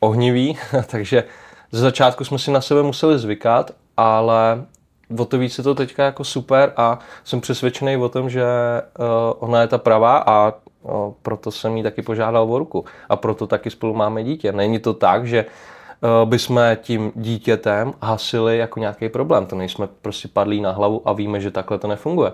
ohniví, 0.00 0.58
takže 0.86 1.24
ze 1.72 1.80
začátku 1.80 2.24
jsme 2.24 2.38
si 2.38 2.50
na 2.50 2.60
sebe 2.60 2.82
museli 2.82 3.18
zvykat, 3.18 3.70
ale 3.96 4.64
o 5.18 5.24
to 5.24 5.38
víc 5.38 5.58
je 5.58 5.64
to 5.64 5.74
teďka 5.74 6.04
jako 6.04 6.24
super 6.24 6.72
a 6.76 6.98
jsem 7.24 7.40
přesvědčený 7.40 7.96
o 7.96 8.08
tom, 8.08 8.30
že 8.30 8.44
uh, 8.98 9.04
ona 9.38 9.60
je 9.60 9.66
ta 9.66 9.78
pravá 9.78 10.24
a 10.26 10.52
proto 11.22 11.50
jsem 11.50 11.76
jí 11.76 11.82
taky 11.82 12.02
požádal 12.02 12.52
o 12.52 12.58
ruku 12.58 12.84
a 13.08 13.16
proto 13.16 13.46
taky 13.46 13.70
spolu 13.70 13.94
máme 13.94 14.24
dítě. 14.24 14.52
Není 14.52 14.78
to 14.78 14.94
tak, 14.94 15.26
že 15.26 15.44
Eh, 15.44 15.71
bychom 16.24 16.60
tím 16.82 17.12
dítětem 17.14 17.92
hasili 18.02 18.58
jako 18.58 18.80
nějaký 18.80 19.08
problém. 19.08 19.46
To 19.46 19.56
nejsme 19.56 19.88
prostě 20.02 20.28
padlí 20.28 20.60
na 20.60 20.70
hlavu 20.72 21.08
a 21.08 21.12
víme, 21.12 21.40
že 21.40 21.50
takhle 21.50 21.78
to 21.78 21.88
nefunguje. 21.88 22.32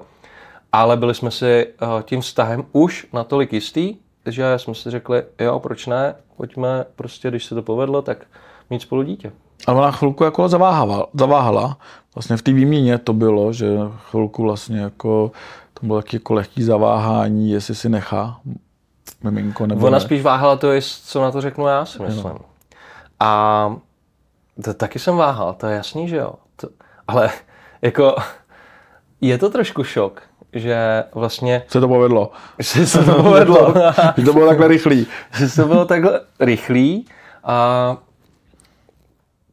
Ale 0.73 0.97
byli 0.97 1.15
jsme 1.15 1.31
si 1.31 1.47
eh, 1.47 2.03
tím 2.03 2.21
vztahem 2.21 2.65
už 2.73 3.07
natolik 3.13 3.53
jistý, 3.53 3.97
že 4.27 4.55
jsme 4.57 4.75
si 4.75 4.91
řekli, 4.91 5.23
jo, 5.41 5.59
proč 5.59 5.87
ne, 5.87 6.15
pojďme 6.37 6.85
prostě, 6.97 7.29
když 7.29 7.45
se 7.45 7.55
to 7.55 7.63
povedlo, 7.63 8.03
tak 8.03 8.27
mít 8.71 8.83
spolu 8.83 9.03
dítě. 9.03 9.33
Ale 9.67 9.79
ona 9.79 9.91
chvilku 9.91 10.25
jako 10.25 10.49
zaváhala, 10.49 11.07
zaváhala. 11.15 11.79
Vlastně 12.15 12.37
v 12.37 12.43
té 12.43 12.53
výměně 12.53 12.99
to 12.99 13.13
bylo, 13.13 13.53
že 13.53 13.67
chvilku 14.11 14.43
vlastně 14.43 14.81
jako 14.81 15.33
to 15.81 15.87
bylo 15.87 16.03
taky 16.03 16.17
jako 16.17 16.35
lehký 16.35 16.63
zaváhání, 16.63 17.51
jestli 17.51 17.75
si 17.75 17.89
nechá 17.89 18.41
miminko 19.23 19.67
nebo 19.67 19.87
Ona 19.87 19.99
ne. 19.99 20.05
spíš 20.05 20.23
váhala 20.23 20.57
to, 20.57 20.73
jest, 20.73 21.09
co 21.09 21.23
na 21.23 21.31
to 21.31 21.41
řeknu 21.41 21.67
já, 21.67 21.85
si 21.85 22.03
myslím. 22.03 22.33
A 23.21 23.77
to, 24.65 24.75
taky 24.75 24.99
jsem 24.99 25.17
váhal, 25.17 25.55
to 25.55 25.67
je 25.67 25.77
jasný, 25.77 26.09
že 26.09 26.17
jo. 26.17 26.35
To, 26.57 26.69
ale 27.09 27.31
jako 27.83 28.17
je 29.21 29.39
to 29.39 29.51
trošku 29.51 29.85
šok, 29.85 30.23
že 30.53 31.05
vlastně 31.15 31.63
Se 31.69 31.81
to 31.81 31.89
povedlo. 31.89 32.31
že 32.59 32.87
se 32.87 33.05
to 33.05 33.23
povedlo. 33.23 33.75
Že 34.17 34.25
to 34.25 34.33
bylo 34.33 34.47
takhle 34.47 34.69
rychlý. 34.69 35.07
že 35.39 35.55
to 35.57 35.67
bylo 35.67 35.85
takhle 35.85 36.21
rychlý 36.41 37.07
a 37.45 37.97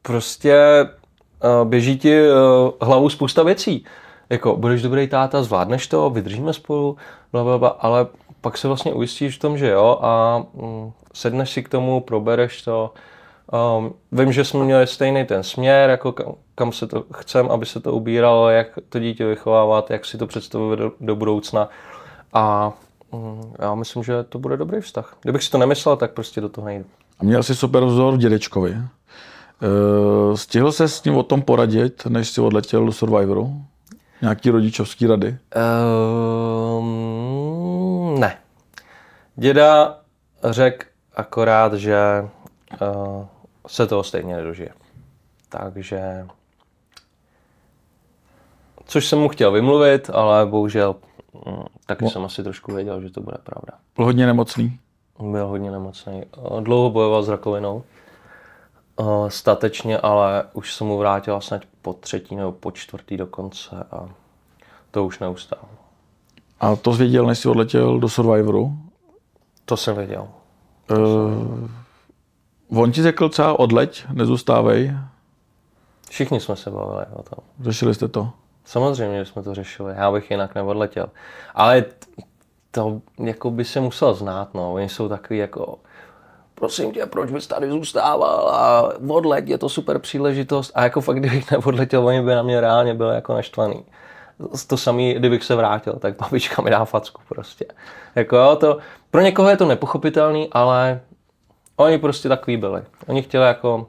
prostě 0.01 0.57
uh, 1.43 1.69
běží 1.69 1.97
ti 1.97 2.21
uh, 2.29 2.71
hlavou 2.81 3.09
spousta 3.09 3.43
věcí. 3.43 3.85
Jako, 4.29 4.55
budeš 4.55 4.81
dobrý 4.81 5.07
táta, 5.07 5.43
zvládneš 5.43 5.87
to, 5.87 6.09
vydržíme 6.09 6.53
spolu, 6.53 6.97
bla, 7.31 7.43
bla, 7.43 7.57
bla, 7.57 7.69
ale 7.69 8.07
pak 8.41 8.57
se 8.57 8.67
vlastně 8.67 8.93
ujistíš 8.93 9.35
v 9.35 9.39
tom, 9.39 9.57
že 9.57 9.69
jo 9.69 9.99
a 10.01 10.43
mm, 10.53 10.91
sedneš 11.13 11.49
si 11.49 11.63
k 11.63 11.69
tomu, 11.69 11.99
probereš 12.01 12.61
to. 12.61 12.93
Um, 13.53 13.93
vím, 14.11 14.31
že 14.31 14.45
jsme 14.45 14.63
měli 14.63 14.87
stejný 14.87 15.25
ten 15.25 15.43
směr, 15.43 15.89
jako 15.89 16.11
kam, 16.11 16.33
kam 16.55 16.71
se 16.71 16.87
to 16.87 17.05
chcem, 17.13 17.51
aby 17.51 17.65
se 17.65 17.79
to 17.79 17.93
ubíralo, 17.93 18.49
jak 18.49 18.67
to 18.89 18.99
dítě 18.99 19.25
vychovávat, 19.25 19.91
jak 19.91 20.05
si 20.05 20.17
to 20.17 20.27
představuje 20.27 20.77
do, 20.77 20.91
do 20.99 21.15
budoucna. 21.15 21.69
A 22.33 22.73
mm, 23.11 23.53
já 23.59 23.75
myslím, 23.75 24.03
že 24.03 24.23
to 24.23 24.39
bude 24.39 24.57
dobrý 24.57 24.81
vztah. 24.81 25.17
Kdybych 25.21 25.43
si 25.43 25.51
to 25.51 25.57
nemyslel, 25.57 25.95
tak 25.95 26.11
prostě 26.11 26.41
do 26.41 26.49
toho 26.49 26.65
nejdu. 26.65 26.85
A 27.19 27.23
měl 27.23 27.43
jsi 27.43 27.55
super 27.55 27.83
vzor 27.83 28.13
v 28.13 28.17
dědečkovi. 28.17 28.71
E, 28.71 28.77
stihl 30.37 30.71
se 30.71 30.87
s 30.87 31.03
ním 31.03 31.17
o 31.17 31.23
tom 31.23 31.41
poradit, 31.41 32.05
než 32.05 32.29
si 32.29 32.41
odletěl 32.41 32.85
do 32.85 32.91
Survivoru? 32.91 33.53
Nějaký 34.21 34.49
rodičovský 34.49 35.07
rady? 35.07 35.37
Um, 36.79 38.19
ne. 38.19 38.37
Děda 39.35 39.97
řekl 40.43 40.85
akorát, 41.15 41.73
že 41.73 41.97
uh, 42.81 43.25
se 43.67 43.87
toho 43.87 44.03
stejně 44.03 44.35
nedožije. 44.35 44.69
Takže... 45.49 46.27
Což 48.85 49.05
jsem 49.05 49.19
mu 49.19 49.29
chtěl 49.29 49.51
vymluvit, 49.51 50.09
ale 50.13 50.45
bohužel 50.45 50.95
mm, 51.45 51.63
taky 51.85 52.09
jsem 52.09 52.25
asi 52.25 52.43
trošku 52.43 52.73
věděl, 52.73 53.01
že 53.01 53.09
to 53.09 53.21
bude 53.21 53.37
pravda. 53.43 53.79
Byl 53.95 54.05
hodně 54.05 54.25
nemocný. 54.25 54.79
Byl 55.19 55.47
hodně 55.47 55.71
nemocný. 55.71 56.23
Dlouho 56.59 56.89
bojoval 56.89 57.23
s 57.23 57.29
rakovinou. 57.29 57.83
Statečně, 59.27 59.97
ale 59.97 60.43
už 60.53 60.73
se 60.73 60.83
mu 60.83 60.97
vrátila 60.97 61.41
snad 61.41 61.61
po 61.81 61.93
třetí 61.93 62.35
nebo 62.35 62.51
po 62.51 62.71
čtvrtý 62.71 63.17
dokonce 63.17 63.75
a 63.91 64.09
to 64.91 65.05
už 65.05 65.19
neustál. 65.19 65.65
A 66.59 66.75
to 66.75 66.93
zvěděl, 66.93 67.25
než 67.25 67.39
si 67.39 67.49
odletěl 67.49 67.99
do 67.99 68.09
Survivoru. 68.09 68.77
To 69.65 69.77
jsem 69.77 69.95
věděl. 69.95 70.27
E, 70.91 70.95
on 72.69 72.91
ti 72.91 73.01
řekl 73.01 73.29
třeba 73.29 73.59
odleť, 73.59 74.05
nezůstávej. 74.13 74.93
Všichni 76.09 76.39
jsme 76.39 76.55
se 76.55 76.71
bavili 76.71 77.05
o 77.13 77.23
tom. 77.23 77.43
Řešili 77.61 77.93
jste 77.93 78.07
to. 78.07 78.29
Samozřejmě, 78.65 79.19
že 79.19 79.25
jsme 79.25 79.43
to 79.43 79.55
řešili. 79.55 79.93
Já 79.97 80.11
bych 80.11 80.31
jinak 80.31 80.55
neodletěl. 80.55 81.09
Ale 81.55 81.85
to 82.71 83.01
jako 83.19 83.51
by 83.51 83.65
se 83.65 83.79
musel 83.79 84.13
znát, 84.13 84.53
no. 84.53 84.73
Oni 84.73 84.89
jsou 84.89 85.09
takový 85.09 85.39
jako 85.39 85.77
prosím 86.55 86.91
tě, 86.91 87.05
proč 87.05 87.31
bys 87.31 87.47
tady 87.47 87.69
zůstával 87.69 88.49
a 88.49 88.91
odleť, 89.07 89.47
je 89.47 89.57
to 89.57 89.69
super 89.69 89.99
příležitost. 89.99 90.71
A 90.75 90.83
jako 90.83 91.01
fakt, 91.01 91.19
kdybych 91.19 91.51
neodletěl, 91.51 92.07
oni 92.07 92.21
by 92.21 92.35
na 92.35 92.43
mě 92.43 92.61
reálně 92.61 92.93
byli 92.93 93.15
jako 93.15 93.33
naštvaný. 93.33 93.85
To 94.67 94.77
samé, 94.77 95.13
kdybych 95.13 95.43
se 95.43 95.55
vrátil, 95.55 95.93
tak 95.93 96.17
babička 96.17 96.61
mi 96.61 96.69
dá 96.69 96.85
facku 96.85 97.21
prostě. 97.29 97.65
Jako 98.15 98.35
jo, 98.35 98.55
to, 98.55 98.77
pro 99.11 99.21
někoho 99.21 99.49
je 99.49 99.57
to 99.57 99.65
nepochopitelný, 99.65 100.49
ale 100.51 101.01
oni 101.77 101.97
prostě 101.97 102.29
takový 102.29 102.57
byli. 102.57 102.81
Oni 103.07 103.21
chtěli 103.21 103.45
jako 103.47 103.87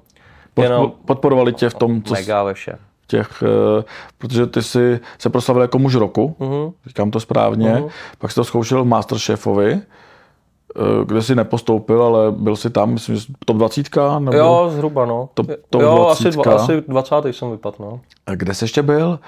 jenom 0.57 0.93
Podporovali 1.05 1.53
tě 1.53 1.69
v 1.69 1.75
tom, 1.75 2.03
co 2.03 2.15
mega 2.15 2.43
ve 2.43 2.55
vše. 2.55 2.79
těch, 3.07 3.43
eh, 3.81 3.85
protože 4.19 4.47
ty 4.47 4.63
jsi 4.63 5.01
se 5.19 5.31
proslavil 5.31 5.63
jako 5.63 5.79
muž 5.79 5.95
roku, 5.95 6.37
Mhm. 6.39 6.71
říkám 6.87 7.11
to 7.11 7.21
správně, 7.21 7.85
pak 8.19 8.31
jsi 8.31 8.35
to 8.35 8.45
zkoušel 8.45 8.85
v 8.85 8.87
Masterchefovi, 8.87 9.73
eh, 9.73 11.05
kde 11.05 11.23
jsi 11.23 11.35
nepostoupil, 11.35 12.03
ale 12.03 12.31
byl 12.33 12.57
jsi 12.57 12.71
tam, 12.71 12.91
myslím, 12.93 13.17
že 13.17 13.27
top 13.47 13.57
20, 13.57 14.21
nebo 14.21 14.37
Jo, 14.37 14.69
zhruba, 14.73 15.07
no. 15.07 15.29
To- 15.35 15.43
to 15.71 15.81
jo, 15.81 16.07
asi, 16.09 16.25
20. 16.31 16.43
dva, 16.43 16.55
asi 16.55 16.81
20. 16.89 17.29
jsem 17.33 17.51
vypadl, 17.51 17.77
no. 17.81 18.01
A 18.27 18.35
kde 18.35 18.55
jsi 18.55 18.65
ještě 18.65 18.83
byl? 18.83 19.19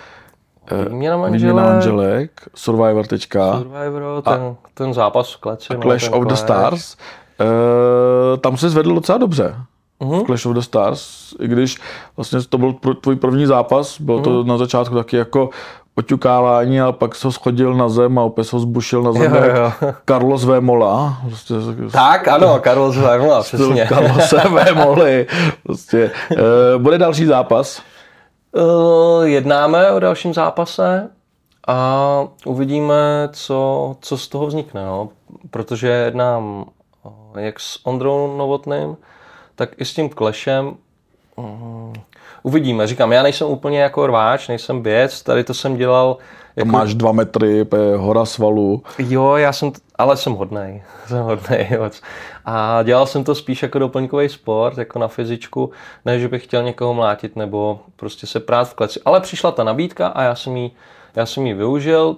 Výměna 0.71 0.89
Výměna 1.17 1.17
manželek, 1.17 1.65
manželek, 1.67 2.31
Survivor 2.55 3.07
teďka, 3.07 3.53
Survivor, 3.59 4.23
ten, 4.23 4.57
ten 4.75 4.95
zápas 4.95 5.35
v 5.35 5.41
kleci. 5.41 5.75
no, 5.75 5.81
Clash 5.81 6.05
ten 6.05 6.15
of 6.15 6.23
the 6.23 6.29
Clash. 6.29 6.41
Stars. 6.41 6.97
Eh, 7.41 8.37
tam 8.37 8.57
se 8.57 8.71
zvedl 8.71 8.95
docela 8.95 9.19
dobře. 9.19 9.55
Mhm. 10.01 10.21
V 10.21 10.25
Clash 10.27 10.47
of 10.47 10.55
the 10.55 10.61
Stars, 10.61 11.35
i 11.41 11.49
když 11.49 11.77
vlastně 12.17 12.39
to 12.49 12.59
byl 12.59 12.75
tvůj 13.01 13.17
první 13.17 13.47
zápas, 13.47 14.01
bylo 14.01 14.21
to 14.21 14.31
Mhm. 14.31 14.49
na 14.49 14.57
začátku 14.59 14.95
taky 14.95 15.17
jako 15.17 15.51
oťukávání, 15.95 16.81
ale 16.81 16.93
pak 16.93 17.15
se 17.15 17.27
ho 17.29 17.33
schodil 17.33 17.75
na 17.75 17.89
zem 17.89 18.19
a 18.19 18.23
opět 18.23 18.45
se 18.45 18.57
ho 18.57 18.61
zbušil 18.61 19.03
na 19.03 19.13
zem 19.13 19.35
Jo, 19.35 19.43
jo. 19.45 19.73
Carlos 20.09 20.45
Vémola. 20.45 21.19
Prostě, 21.29 21.55
Tak, 21.93 22.29
ano, 22.29 22.59
Karol 22.61 22.91
Zvajmla, 22.93 23.43
přesně. 23.43 23.87
Carlos 23.89 24.33
Vémoli. 24.55 25.27
Prostě. 25.63 26.11
Eh, 26.33 26.79
bude 26.79 26.99
další 26.99 27.25
zápas. 27.25 27.83
Uh, 28.53 29.23
jednáme 29.25 29.91
o 29.93 29.99
dalším 29.99 30.35
zápase 30.35 31.09
a 31.69 32.25
uvidíme, 32.47 33.29
co, 33.33 33.97
co 34.01 34.19
z 34.19 34.29
toho 34.29 34.47
vznikne. 34.47 34.85
No. 34.87 35.09
Protože 35.51 35.89
jednám 35.89 36.45
uh, 36.45 36.65
jak 37.39 37.61
s 37.61 37.87
Ondrou 37.87 38.37
Novotným, 38.37 38.97
tak 39.55 39.81
i 39.81 39.85
s 39.85 39.95
tím 39.95 40.11
Clashem. 40.11 40.77
Mm, 41.37 41.93
uvidíme. 42.43 42.87
Říkám, 42.87 43.13
já 43.13 43.23
nejsem 43.23 43.49
úplně 43.49 43.81
jako 43.81 44.07
rváč, 44.07 44.49
nejsem 44.49 44.83
běc, 44.83 45.23
tady 45.23 45.45
to 45.45 45.55
jsem 45.55 45.77
dělal 45.77 46.17
jako 46.57 46.69
máš 46.71 46.95
dva 46.95 47.13
metry, 47.13 47.65
pe- 47.65 47.97
hora 47.97 48.25
svalů. 48.25 48.83
Jo, 48.99 49.37
já 49.37 49.53
jsem, 49.53 49.71
t- 49.71 49.81
ale 49.99 50.17
jsem 50.17 50.33
hodnej, 50.33 50.83
jsem 51.07 51.23
hodnej 51.23 51.69
moc. 51.81 52.03
A 52.45 52.83
dělal 52.83 53.07
jsem 53.07 53.25
to 53.25 53.35
spíš 53.35 53.63
jako 53.63 53.79
doplňkový 53.79 54.29
sport, 54.29 54.79
jako 54.79 54.99
na 54.99 55.09
fyzičku, 55.09 55.71
ne, 56.05 56.19
že 56.21 56.29
bych 56.29 56.45
chtěl 56.45 56.63
někoho 56.63 56.95
mlátit 56.95 57.37
nebo 57.37 57.81
prostě 57.97 58.27
se 58.27 58.41
prát 58.41 58.69
v 58.69 58.75
kleci. 58.75 59.01
Ale 59.05 59.21
přišla 59.21 59.51
ta 59.53 59.65
nabídka 59.65 60.09
a 60.09 60.23
já 60.23 60.35
jsem 60.35 60.57
ji, 60.57 60.71
já 61.17 61.27
jsem 61.27 61.47
ji 61.47 61.55
využil. 61.55 62.17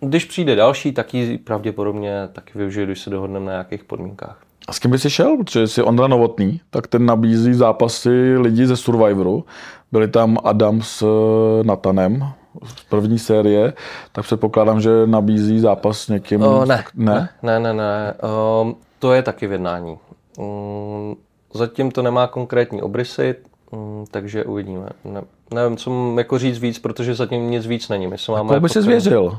Když 0.00 0.24
přijde 0.24 0.54
další, 0.54 0.92
tak 0.92 1.14
ji 1.14 1.38
pravděpodobně 1.38 2.28
taky 2.32 2.58
využiju, 2.58 2.86
když 2.86 3.00
se 3.00 3.10
dohodneme 3.10 3.46
na 3.46 3.52
nějakých 3.52 3.84
podmínkách. 3.84 4.38
A 4.68 4.72
s 4.72 4.78
kým 4.78 4.90
by 4.90 4.98
si 4.98 5.10
šel? 5.10 5.36
Protože 5.36 5.68
jsi 5.68 5.82
Ondra 5.82 6.06
Novotný, 6.06 6.60
tak 6.70 6.86
ten 6.86 7.06
nabízí 7.06 7.54
zápasy 7.54 8.36
lidí 8.38 8.66
ze 8.66 8.76
Survivoru. 8.76 9.44
Byli 9.92 10.08
tam 10.08 10.38
Adam 10.44 10.82
s 10.82 11.02
eh, 11.02 11.64
Natanem 11.64 12.32
z 12.64 12.84
první 12.84 13.18
série, 13.18 13.72
tak 14.12 14.24
předpokládám, 14.24 14.80
že 14.80 14.90
nabízí 15.06 15.60
zápas 15.60 16.00
s 16.00 16.08
někým. 16.08 16.42
O, 16.42 16.64
ne, 16.64 16.84
ne? 16.94 17.28
ne, 17.42 17.60
ne, 17.60 17.74
ne. 17.74 18.14
Um, 18.62 18.76
to 18.98 19.12
je 19.12 19.22
taky 19.22 19.46
v 19.46 19.52
jednání. 19.52 19.98
Um, 20.38 21.16
zatím 21.54 21.90
to 21.90 22.02
nemá 22.02 22.26
konkrétní 22.26 22.82
obrysy, 22.82 23.34
um, 23.70 24.04
takže 24.10 24.44
uvidíme. 24.44 24.88
Ne, 25.04 25.22
nevím, 25.54 25.76
co 25.76 25.90
mám 25.90 26.18
jako 26.18 26.38
říct 26.38 26.58
víc, 26.58 26.78
protože 26.78 27.14
zatím 27.14 27.50
nic 27.50 27.66
víc 27.66 27.88
není. 27.88 28.06
My 28.06 28.18
se 28.18 28.32
máme 28.32 28.48
by 28.48 28.54
jako 28.54 28.68
si 28.68 28.82
zvěřil? 28.82 29.38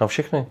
Na 0.00 0.06
všechny. 0.06 0.46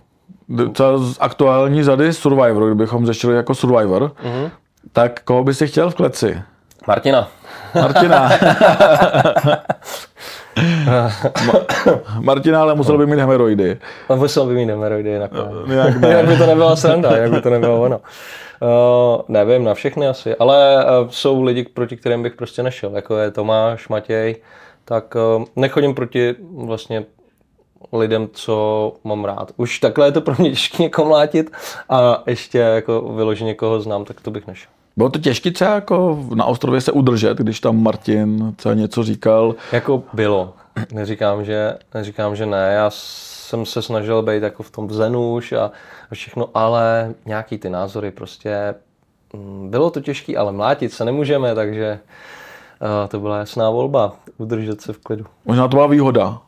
Z 0.97 1.17
aktuální 1.19 1.83
řady 1.83 2.13
Survivor, 2.13 2.65
kdybychom 2.65 3.05
řešili 3.05 3.35
jako 3.35 3.55
Survivor, 3.55 4.11
Mhm. 4.23 4.49
tak 4.93 5.21
koho 5.23 5.43
by 5.43 5.53
si 5.53 5.67
chtěl 5.67 5.89
v 5.89 5.95
kleci? 5.95 6.41
Martina. 6.87 7.27
Martina. 7.75 8.29
Ma- 11.47 11.61
Martina 12.19 12.61
ale 12.61 12.75
musel 12.75 12.97
by 12.97 13.05
mít 13.05 13.19
hemeroidy. 13.19 13.77
On 14.07 14.19
musel 14.19 14.45
by 14.45 14.53
mít 14.53 14.69
hemeroidy 14.69 15.19
nakonec. 15.19 15.51
Jinak 15.69 15.97
ne. 15.97 16.07
Jinak 16.07 16.25
by 16.25 16.37
to 16.37 16.45
nebyla 16.45 16.75
sranda, 16.75 17.15
jinak 17.15 17.31
by 17.31 17.41
to 17.41 17.49
nebylo 17.49 17.81
ono. 17.81 17.97
Uh, 18.61 19.21
nevím, 19.27 19.63
na 19.63 19.73
všechny 19.73 20.07
asi, 20.07 20.35
ale 20.35 20.85
uh, 20.85 21.09
jsou 21.09 21.43
lidi, 21.43 21.63
proti 21.63 21.97
kterým 21.97 22.23
bych 22.23 22.33
prostě 22.35 22.63
nešel, 22.63 22.91
jako 22.95 23.17
je 23.17 23.31
Tomáš, 23.31 23.87
Matěj, 23.87 24.35
tak 24.85 25.15
uh, 25.37 25.43
nechodím 25.55 25.95
proti 25.95 26.35
vlastně 26.57 27.03
lidem, 27.93 28.29
co 28.33 28.93
mám 29.03 29.25
rád. 29.25 29.51
Už 29.57 29.79
takhle 29.79 30.07
je 30.07 30.11
to 30.11 30.21
pro 30.21 30.35
mě 30.37 30.49
těžké 30.49 30.83
někoho 30.83 31.07
mlátit 31.07 31.51
a 31.89 32.23
ještě 32.27 32.57
jako 32.57 33.01
vyloženě 33.01 33.47
někoho 33.47 33.81
znám, 33.81 34.05
tak 34.05 34.21
to 34.21 34.31
bych 34.31 34.47
nešel. 34.47 34.71
Bylo 34.97 35.09
to 35.09 35.19
těžké 35.19 35.51
třeba 35.51 35.75
jako 35.75 36.25
na 36.35 36.45
ostrově 36.45 36.81
se 36.81 36.91
udržet, 36.91 37.37
když 37.37 37.59
tam 37.59 37.83
Martin 37.83 38.53
třeba 38.55 38.75
něco 38.75 39.03
říkal. 39.03 39.55
Jako 39.71 40.03
bylo. 40.13 40.53
Neříkám, 40.91 41.45
že, 41.45 41.77
neříkám, 41.93 42.35
že 42.35 42.45
ne. 42.45 42.73
Já 42.73 42.89
jsem 42.89 43.65
se 43.65 43.81
snažil 43.81 44.21
být 44.21 44.43
jako 44.43 44.63
v 44.63 44.71
tom 44.71 44.89
zenu 44.89 45.33
už 45.33 45.51
a, 45.51 45.71
všechno, 46.13 46.49
ale 46.53 47.13
nějaký 47.25 47.57
ty 47.57 47.69
názory 47.69 48.11
prostě 48.11 48.75
mm, 49.33 49.69
bylo 49.69 49.89
to 49.89 50.01
těžké, 50.01 50.37
ale 50.37 50.51
mlátit 50.51 50.93
se 50.93 51.05
nemůžeme, 51.05 51.55
takže 51.55 51.99
A 52.81 53.07
to 53.07 53.19
byla 53.19 53.37
jasná 53.37 53.69
volba, 53.69 54.13
udržet 54.37 54.81
se 54.81 54.93
v 54.93 54.97
klidu. 54.97 55.25
Možná 55.45 55.67
to 55.67 55.77
byla 55.77 55.87
výhoda, 55.87 56.41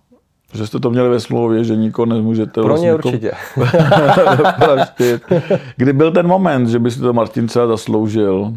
že 0.53 0.67
jste 0.67 0.79
to 0.79 0.89
měli 0.89 1.10
ve 1.10 1.19
smlouvě, 1.19 1.63
že 1.63 1.75
nikoho 1.75 2.05
nemůžete... 2.05 2.51
Pro 2.51 2.67
vlastně 2.67 2.88
ně 2.88 2.91
nikoho 2.93 3.13
určitě. 3.13 3.31
Kdy 5.77 5.93
byl 5.93 6.12
ten 6.12 6.27
moment, 6.27 6.67
že 6.67 6.79
by 6.79 6.91
si 6.91 6.99
to 6.99 7.13
Martin 7.13 7.47
třeba 7.47 7.67
zasloužil? 7.67 8.53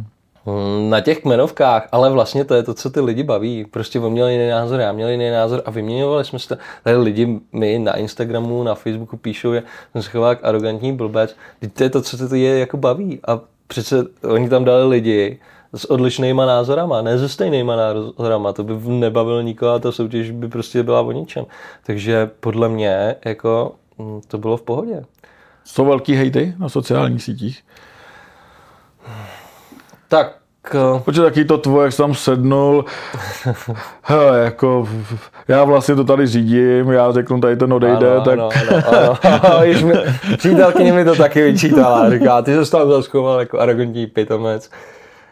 Mm, 0.47 0.91
Na 0.91 1.01
těch 1.01 1.23
kmenovkách, 1.23 1.89
ale 1.93 2.11
vlastně 2.11 2.45
to 2.45 2.55
je 2.55 2.63
to, 2.63 2.75
co 2.75 2.91
ty 2.91 3.01
lidi 3.01 3.23
baví. 3.23 3.65
Prostě 3.71 4.01
on 4.01 4.13
měl 4.13 4.29
jiný 4.29 4.49
názor, 4.49 4.81
já 4.81 4.93
měl 4.93 5.09
jiný 5.09 5.31
názor 5.31 5.63
a 5.65 5.71
vyměňovali 5.71 6.25
jsme 6.25 6.39
se 6.39 6.49
to. 6.49 6.57
Tady 6.85 6.97
lidi 6.97 7.41
mi 7.53 7.79
na 7.79 7.97
Instagramu, 7.97 8.63
na 8.63 8.75
Facebooku 8.75 9.17
píšou, 9.17 9.53
že 9.55 9.63
jsem 9.93 10.03
se 10.03 10.11
choval 10.11 10.31
jak 10.31 10.45
arrogantní 10.45 10.93
blbec. 10.93 11.37
Vždyť 11.61 11.75
to 11.75 11.83
je 11.83 11.91
to, 11.91 12.03
co 12.03 12.29
ty 12.29 12.41
je 12.41 12.59
jako 12.59 12.77
baví. 12.77 13.21
A 13.29 13.41
přece 13.67 14.05
oni 14.23 14.49
tam 14.49 14.65
dali 14.65 14.89
lidi 14.89 15.39
s 15.75 15.85
odlišnýma 15.85 16.47
názorama, 16.47 17.03
ne 17.03 17.19
se 17.19 17.29
stejnýma 17.29 17.77
názorama. 17.77 18.53
To 18.53 18.65
by 18.65 18.75
nebavilo 18.89 19.41
nikoho 19.41 19.73
a 19.73 19.79
ta 19.79 19.93
soutěž 19.93 20.31
by 20.31 20.49
prostě 20.49 20.83
byla 20.83 21.01
o 21.01 21.13
ničem. 21.13 21.45
Takže 21.87 22.31
podle 22.41 22.69
mě 22.69 23.17
jako 23.25 23.73
mm, 23.99 24.21
to 24.29 24.39
bylo 24.39 24.57
v 24.57 24.63
pohodě. 24.63 25.05
Jsou 25.65 25.85
velký 25.85 26.15
hejty 26.15 26.55
na 26.59 26.69
sociálních 26.69 27.23
sítích? 27.23 27.63
Tak 30.09 30.37
eh, 30.75 31.01
Protože 31.05 31.23
taky 31.23 31.45
to 31.45 31.59
tvoje, 31.59 31.85
jak 31.85 31.93
jsi 31.93 31.99
tam 31.99 32.15
sednul, 32.15 32.85
hele, 34.03 34.39
jako, 34.39 34.89
já 35.49 35.65
vlastně 35.65 35.95
to 35.95 36.05
tady 36.05 36.27
řídím, 36.27 36.91
já 36.91 37.13
řeknu 37.13 37.41
tady 37.41 37.57
ten 37.57 37.73
odejde, 37.73 38.13
ano, 38.13 38.25
tak 38.25 38.39
Ano, 38.39 38.51
ano, 38.89 39.19
ano. 39.45 39.65
Již 39.65 39.83
mi, 39.83 39.95
přítelkyně 40.37 40.93
mi 40.93 41.05
to 41.05 41.15
taky 41.15 41.43
vyčítala. 41.43 42.11
Říká, 42.11 42.43
ty 42.43 42.65
se 42.65 42.71
tam 42.71 42.91
zaschoval 42.91 43.41
jako 43.41 43.59
arrogantní 43.59 44.07
pitomec. 44.07 44.71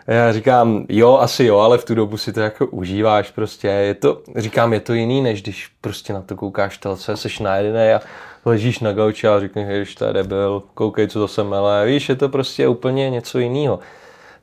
Já 0.08 0.32
říkám, 0.32 0.86
jo, 0.88 1.18
asi 1.20 1.44
jo, 1.44 1.58
ale 1.58 1.78
v 1.78 1.84
tu 1.84 1.94
dobu 1.94 2.16
si 2.16 2.32
to 2.32 2.40
jako 2.40 2.66
užíváš 2.66 3.30
prostě. 3.30 3.68
Je 3.68 3.94
to, 3.94 4.20
říkám, 4.36 4.72
je 4.72 4.80
to 4.80 4.92
jiný, 4.92 5.22
než 5.22 5.42
když 5.42 5.70
prostě 5.80 6.12
na 6.12 6.20
to 6.20 6.36
koukáš 6.36 6.78
telce, 6.78 7.16
seš 7.16 7.38
najedený 7.38 7.92
a 7.92 8.00
ležíš 8.44 8.80
na 8.80 8.92
gauči 8.92 9.28
a 9.28 9.40
říkáš, 9.40 9.64
že 9.88 9.96
to 9.96 10.04
je 10.04 10.12
debil, 10.12 10.62
koukej, 10.74 11.08
co 11.08 11.18
to 11.18 11.28
se 11.28 11.44
mele. 11.44 11.86
Víš, 11.86 12.08
je 12.08 12.16
to 12.16 12.28
prostě 12.28 12.68
úplně 12.68 13.10
něco 13.10 13.38
jiného. 13.38 13.78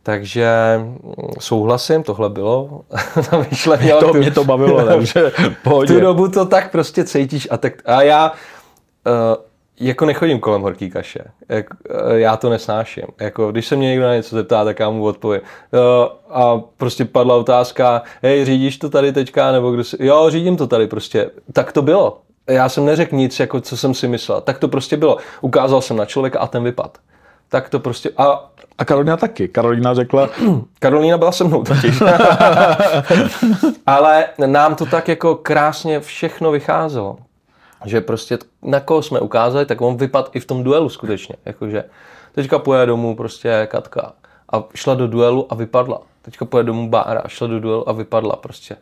Takže 0.04 0.50
mm, 0.78 0.98
souhlasím, 1.40 2.04
tohle 2.04 2.30
bylo. 2.30 2.82
Ta 3.30 3.38
myšlenka, 3.50 4.00
to 4.00 4.12
tu- 4.12 4.18
mě 4.18 4.32
to 4.32 4.44
bavilo, 4.44 4.86
takže 4.86 5.30
v 5.30 5.44
tu 5.44 5.54
pohodě. 5.64 6.00
dobu 6.00 6.28
to 6.28 6.46
tak 6.46 6.72
prostě 6.72 7.04
cítíš 7.04 7.48
a, 7.52 7.58
tak, 7.58 7.74
a 7.86 8.02
já 8.02 8.32
uh, 8.32 9.44
jako 9.80 10.06
nechodím 10.06 10.40
kolem 10.40 10.62
horký 10.62 10.90
kaše. 10.90 11.20
Jak, 11.50 11.66
uh, 11.74 12.12
já 12.12 12.38
to 12.38 12.50
nesnáším. 12.50 13.06
Jako, 13.20 13.52
když 13.52 13.68
se 13.68 13.76
mě 13.76 13.88
někdo 13.88 14.06
na 14.06 14.16
něco 14.16 14.36
zeptá, 14.36 14.64
tak 14.64 14.80
já 14.80 14.90
mu 14.90 15.06
odpovím. 15.06 15.42
A 16.30 16.62
prostě 16.78 17.06
padla 17.06 17.36
otázka, 17.36 18.02
hej, 18.24 18.46
řídíš 18.46 18.78
to 18.78 18.90
tady 18.90 19.14
teďka, 19.14 19.52
nebo 19.52 19.72
kdo 19.72 19.84
si... 19.84 19.98
Jo, 20.00 20.30
řídím 20.30 20.58
to 20.58 20.68
tady 20.68 20.88
prostě. 20.88 21.30
Tak 21.54 21.72
to 21.72 21.82
bylo. 21.82 22.22
Já 22.48 22.70
jsem 22.70 22.86
neřekl 22.86 23.16
nic, 23.16 23.40
jako 23.40 23.62
co 23.62 23.78
jsem 23.78 23.94
si 23.94 24.08
myslel. 24.08 24.42
Tak 24.42 24.60
to 24.60 24.68
prostě 24.68 24.98
bylo. 24.98 25.18
Ukázal 25.42 25.82
jsem 25.82 25.98
na 25.98 26.06
člověka 26.06 26.40
a 26.40 26.48
ten 26.48 26.64
vypad. 26.64 26.98
Tak 27.50 27.70
to 27.70 27.80
prostě... 27.80 28.10
A 28.18 28.52
A 28.78 28.86
Karolina 28.86 29.18
taky. 29.18 29.48
Karolina 29.48 29.94
řekla, 29.94 30.30
Karolína 30.80 31.18
byla 31.18 31.32
se 31.32 31.44
mnou 31.44 31.64
totiž. 31.64 32.04
Ale 33.86 34.26
nám 34.46 34.76
to 34.76 34.86
tak 34.86 35.08
jako 35.08 35.36
krásně 35.36 36.00
všechno 36.00 36.52
vycházelo. 36.52 37.18
Že 37.86 38.02
prostě 38.02 38.38
na 38.62 38.80
koho 38.80 39.02
jsme 39.02 39.20
ukázali, 39.20 39.66
tak 39.66 39.82
on 39.82 39.98
vypadl 39.98 40.30
i 40.34 40.40
v 40.40 40.46
tom 40.46 40.64
duelu 40.64 40.90
skutečně. 40.90 41.36
Jakože 41.46 41.84
teďka 42.32 42.60
pojede 42.60 42.86
domů 42.86 43.16
prostě 43.16 43.68
Katka 43.72 44.14
a 44.54 44.64
šla 44.76 44.96
do 44.96 45.08
duelu 45.08 45.48
a 45.50 45.56
vypadla. 45.56 46.02
Teďka 46.22 46.46
pojede 46.46 46.68
domů 46.68 46.90
Bára 46.90 47.20
a 47.20 47.28
šla 47.28 47.48
do 47.48 47.60
duelu 47.60 47.90
a 47.90 47.92
vypadla 47.92 48.36
prostě. 48.36 48.78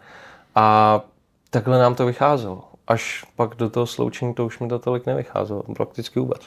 A 0.56 1.02
takhle 1.50 1.80
nám 1.80 1.96
to 1.96 2.06
vycházelo. 2.06 2.64
Až 2.88 3.26
pak 3.36 3.56
do 3.56 3.70
toho 3.70 3.86
sloučení 3.86 4.34
to 4.34 4.46
už 4.46 4.60
mi 4.60 4.68
to 4.68 4.80
tolik 4.80 5.06
nevycházelo. 5.06 5.64
Prakticky 5.76 6.20
vůbec. 6.20 6.42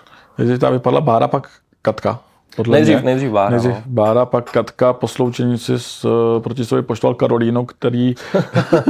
že 0.45 0.59
tam 0.59 0.73
vypadla 0.73 1.01
Bára, 1.01 1.29
pak 1.29 1.51
Katka. 1.83 2.21
Podle 2.57 2.73
Nejdřív, 2.77 2.97
mě. 2.97 3.05
nejdřív 3.05 3.31
Bára. 3.31 3.51
Nejdřív 3.51 3.71
no. 3.73 3.83
Bára, 3.87 4.27
pak 4.27 4.51
Katka, 4.51 4.93
po 4.93 5.09
sloučení 5.09 5.59
si 5.59 5.79
s, 5.79 6.05
eh, 6.05 6.41
proti 6.41 6.65
sobě 6.65 6.83
poštval 6.83 7.15
Karolínu, 7.15 7.65
který, 7.67 8.15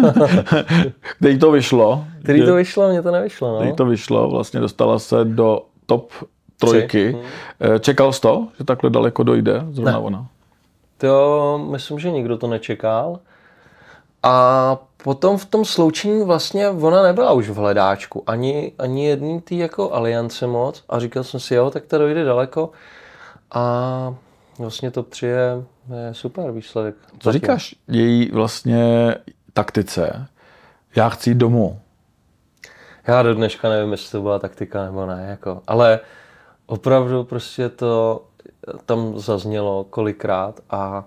který 1.18 1.38
to 1.38 1.50
vyšlo. 1.50 2.04
Který 2.22 2.44
to 2.44 2.54
vyšlo, 2.54 2.88
mně 2.88 3.02
to 3.02 3.10
nevyšlo. 3.10 3.48
No. 3.52 3.56
který 3.58 3.72
to 3.72 3.84
vyšlo, 3.86 4.30
vlastně 4.30 4.60
dostala 4.60 4.98
se 4.98 5.24
do 5.24 5.62
top 5.86 6.12
trojky. 6.58 7.16
Eh, 7.60 7.78
Čekal 7.78 8.12
jsi 8.12 8.20
to, 8.20 8.48
že 8.58 8.64
takhle 8.64 8.90
daleko 8.90 9.22
dojde 9.22 9.62
zrovna 9.70 9.92
Ne. 9.92 9.98
ona? 9.98 10.26
To 10.98 11.66
myslím, 11.70 11.98
že 11.98 12.10
nikdo 12.10 12.38
to 12.38 12.46
nečekal. 12.46 13.18
A 14.22 14.76
potom 15.04 15.38
v 15.38 15.44
tom 15.44 15.64
sloučení 15.64 16.24
vlastně 16.24 16.68
ona 16.68 17.02
nebyla 17.02 17.32
už 17.32 17.48
v 17.48 17.54
hledáčku. 17.56 18.22
Ani, 18.26 18.72
ani 18.78 19.06
jedný 19.06 19.40
tý 19.40 19.58
jako 19.58 19.92
aliance 19.94 20.46
moc. 20.46 20.84
A 20.88 20.98
říkal 21.00 21.24
jsem 21.24 21.40
si, 21.40 21.54
jo, 21.54 21.70
tak 21.70 21.86
to 21.86 21.98
dojde 21.98 22.24
daleko. 22.24 22.70
A 23.50 24.14
vlastně 24.58 24.90
top 24.90 25.08
3 25.08 25.26
je, 25.26 25.64
je 26.06 26.14
super 26.14 26.50
výsledek. 26.50 26.94
Co 27.18 27.32
říkáš 27.32 27.74
její 27.88 28.30
vlastně 28.30 29.14
taktice? 29.52 30.26
Já 30.96 31.08
chci 31.08 31.30
jít 31.30 31.38
domů. 31.38 31.80
Já 33.06 33.22
do 33.22 33.34
dneška 33.34 33.68
nevím, 33.68 33.92
jestli 33.92 34.12
to 34.12 34.22
byla 34.22 34.38
taktika 34.38 34.84
nebo 34.84 35.06
ne. 35.06 35.26
Jako. 35.30 35.62
Ale 35.66 36.00
opravdu 36.66 37.24
prostě 37.24 37.68
to 37.68 38.24
tam 38.86 39.18
zaznělo 39.18 39.84
kolikrát 39.84 40.60
a 40.70 41.04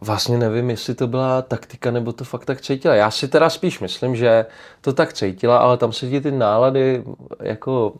vlastně 0.00 0.38
nevím, 0.38 0.70
jestli 0.70 0.94
to 0.94 1.06
byla 1.06 1.42
taktika 1.42 1.90
nebo 1.90 2.12
to 2.12 2.24
fakt 2.24 2.44
tak 2.44 2.60
cítila. 2.60 2.94
Já 2.94 3.10
si 3.10 3.28
teda 3.28 3.50
spíš 3.50 3.80
myslím, 3.80 4.16
že 4.16 4.46
to 4.80 4.92
tak 4.92 5.12
cítila, 5.12 5.58
ale 5.58 5.76
tam 5.76 5.92
se 5.92 6.08
ti 6.08 6.20
ty 6.20 6.30
nálady 6.30 7.04
jako 7.40 7.94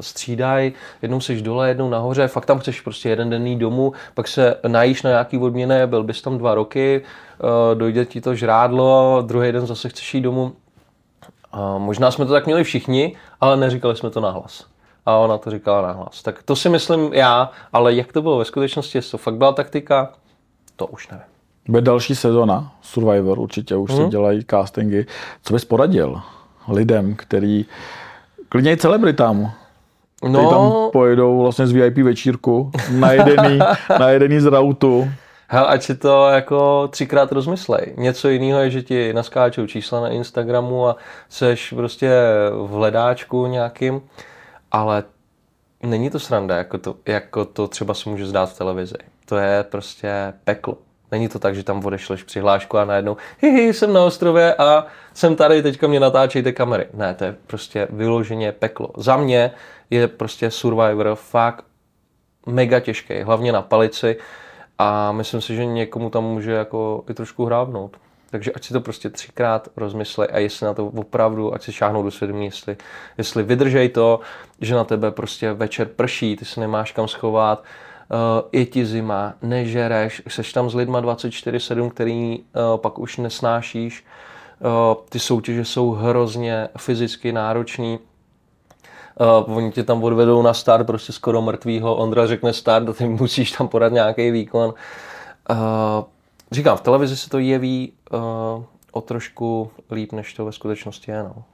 střídají, 0.00 0.72
jednou 1.02 1.20
seš 1.20 1.42
dole, 1.42 1.68
jednou 1.68 1.88
nahoře, 1.90 2.28
fakt 2.28 2.46
tam 2.46 2.58
chceš 2.58 2.80
prostě 2.80 3.08
jeden 3.08 3.30
den 3.30 3.46
jít 3.46 3.56
domů, 3.56 3.92
pak 4.14 4.28
se 4.28 4.56
najíš 4.68 5.02
na 5.02 5.10
nějaký 5.10 5.38
odměny, 5.38 5.86
byl 5.86 6.02
bys 6.04 6.22
tam 6.22 6.38
dva 6.38 6.54
roky, 6.54 7.02
eh, 7.02 7.74
dojde 7.74 8.04
ti 8.04 8.20
to 8.20 8.34
žrádlo, 8.34 9.22
druhý 9.26 9.52
den 9.52 9.66
zase 9.66 9.88
chceš 9.88 10.14
jít 10.14 10.20
domů, 10.20 10.52
a 11.52 11.78
možná 11.78 12.10
jsme 12.10 12.26
to 12.26 12.32
tak 12.32 12.46
měli 12.46 12.64
všichni, 12.64 13.16
ale 13.40 13.56
neříkali 13.56 13.96
jsme 13.96 14.10
to 14.10 14.20
nahlas. 14.20 14.64
A 15.06 15.16
ona 15.16 15.38
to 15.38 15.50
říkala 15.50 15.82
nahlas. 15.82 16.22
Tak 16.22 16.42
to 16.42 16.56
si 16.56 16.68
myslím 16.68 17.12
já, 17.14 17.50
ale 17.72 17.94
jak 17.94 18.12
to 18.12 18.22
bylo 18.22 18.38
ve 18.38 18.44
skutečnosti, 18.44 18.98
jestli 18.98 19.10
to 19.10 19.18
fakt 19.18 19.34
byla 19.34 19.52
taktika, 19.52 20.12
to 20.76 20.86
už 20.86 21.08
nevím. 21.08 21.24
Bude 21.68 21.80
další 21.82 22.14
sezona 22.14 22.72
Survivor, 22.82 23.38
určitě 23.38 23.76
už 23.76 23.90
Mhm. 23.90 24.02
se 24.04 24.08
dělají 24.08 24.44
castingy. 24.50 25.06
Co 25.42 25.54
bys 25.54 25.64
poradil 25.64 26.20
lidem, 26.68 27.14
který, 27.14 27.66
klidně 28.48 28.72
i 28.72 28.76
celebritám, 28.76 29.52
který 30.20 30.32
tam 30.32 30.42
No, 30.42 30.90
pojedou 30.92 31.42
vlastně 31.42 31.66
z 31.66 31.72
VIP 31.72 31.96
večírku, 31.98 32.70
najedený, 32.90 33.58
najedený 33.98 34.40
z 34.40 34.46
rautu. 34.46 35.08
hel, 35.48 35.66
ať 35.68 35.82
si 35.82 35.94
to 35.94 36.28
jako 36.28 36.88
třikrát 36.88 37.32
rozmyslej. 37.32 37.94
Něco 37.96 38.28
jiného 38.28 38.60
je, 38.60 38.70
že 38.70 38.82
ti 38.82 39.12
naskáčou 39.12 39.66
čísla 39.66 40.00
na 40.00 40.08
Instagramu 40.08 40.88
a 40.88 40.96
seš 41.28 41.72
prostě 41.76 42.10
v 42.66 42.70
hledáčku 42.70 43.46
nějakým, 43.46 44.00
ale 44.72 45.04
není 45.82 46.10
to 46.10 46.18
sranda, 46.18 46.56
jako 46.56 46.78
to, 46.78 46.94
jako 47.06 47.44
to 47.44 47.68
třeba 47.68 47.94
se 47.94 48.10
může 48.10 48.26
zdát 48.26 48.46
v 48.52 48.58
televizi. 48.58 48.94
To 49.24 49.36
je 49.36 49.62
prostě 49.62 50.32
peklo. 50.44 50.76
Není 51.10 51.28
to 51.28 51.38
tak, 51.38 51.54
že 51.54 51.62
tam 51.62 51.86
odešleš 51.86 52.22
přihlášku 52.22 52.78
a 52.78 52.84
najednou 52.84 53.16
hihi, 53.40 53.74
jsem 53.74 53.92
na 53.92 54.04
ostrově 54.04 54.54
a 54.54 54.86
jsem 55.14 55.36
tady, 55.36 55.62
teďka 55.62 55.86
mě 55.86 56.00
natáčejte 56.00 56.52
kamery. 56.52 56.86
Ne, 56.94 57.14
to 57.14 57.24
je 57.24 57.36
prostě 57.46 57.88
vyloženě 57.90 58.52
peklo. 58.52 58.88
Za 58.96 59.16
mě 59.16 59.50
je 59.90 60.08
prostě 60.08 60.50
Survivor 60.50 61.14
fakt 61.14 61.64
mega 62.46 62.80
těžký, 62.80 63.20
hlavně 63.22 63.52
na 63.52 63.62
palici 63.62 64.16
a 64.78 65.12
myslím 65.12 65.40
si, 65.40 65.56
že 65.56 65.66
někomu 65.66 66.10
tam 66.10 66.24
může 66.24 66.52
jako 66.52 67.04
i 67.10 67.14
trošku 67.14 67.44
hrábnout. 67.44 67.96
Takže 68.30 68.52
ať 68.52 68.64
si 68.64 68.72
to 68.72 68.80
prostě 68.80 69.10
třikrát 69.10 69.68
rozmyslej 69.76 70.28
a 70.32 70.38
jestli 70.38 70.66
na 70.66 70.74
to 70.74 70.86
opravdu, 70.86 71.54
ať 71.54 71.62
si 71.62 71.72
šáhnou 71.72 72.02
do 72.02 72.10
svědomí, 72.10 72.44
jestli, 72.44 72.76
jestli 73.18 73.42
vydržej 73.42 73.88
to, 73.88 74.20
že 74.60 74.74
na 74.74 74.84
tebe 74.84 75.10
prostě 75.10 75.52
večer 75.52 75.88
prší, 75.88 76.36
ty 76.36 76.44
se 76.44 76.60
nemáš 76.60 76.92
kam 76.92 77.08
schovat, 77.08 77.64
je 78.52 78.66
ti 78.66 78.86
zima, 78.86 79.34
nežereš, 79.42 80.22
seš 80.28 80.52
tam 80.52 80.70
s 80.70 80.74
lidma 80.74 81.02
24-7, 81.02 81.90
který 81.90 82.38
uh, 82.38 82.76
pak 82.76 82.98
už 82.98 83.16
nesnášíš, 83.16 84.04
uh, 84.60 85.04
ty 85.08 85.18
soutěže 85.18 85.64
jsou 85.64 85.90
hrozně 85.90 86.68
fyzicky 86.78 87.32
náročný, 87.32 87.98
Uh, 89.46 89.56
oni 89.56 89.72
tě 89.72 89.84
tam 89.84 90.04
odvedou 90.04 90.42
na 90.42 90.54
start 90.54 90.86
prostě 90.86 91.12
skoro 91.12 91.42
mrtvýho, 91.42 91.96
Ondra 91.96 92.26
řekne 92.26 92.52
start 92.52 92.88
a 92.88 92.92
ty 92.92 93.06
musíš 93.08 93.52
tam 93.52 93.68
podat 93.68 93.92
nějaký 93.92 94.30
výkon. 94.30 94.74
Uh, 95.50 95.56
říkám, 96.52 96.76
v 96.76 96.80
televizi 96.80 97.16
se 97.16 97.30
to 97.30 97.38
jeví 97.38 97.92
uh, 98.12 98.18
o 98.92 99.00
trošku 99.00 99.70
líp, 99.90 100.12
než 100.12 100.34
to 100.34 100.44
ve 100.44 100.52
skutečnosti 100.52 101.10
je. 101.10 101.22
No. 101.22 101.44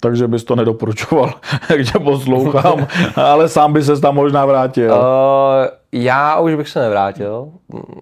Takže 0.00 0.28
bys 0.28 0.44
to 0.44 0.56
nedoporučoval, 0.56 1.32
jak 1.70 1.92
tě 1.92 1.98
poslouchám, 1.98 2.86
ale 3.16 3.48
sám 3.48 3.72
by 3.72 3.82
se 3.82 4.00
tam 4.00 4.14
možná 4.14 4.46
vrátil. 4.46 4.92
Uh, 4.92 5.00
já 5.92 6.40
už 6.40 6.54
bych 6.54 6.68
se 6.68 6.80
nevrátil. 6.80 7.48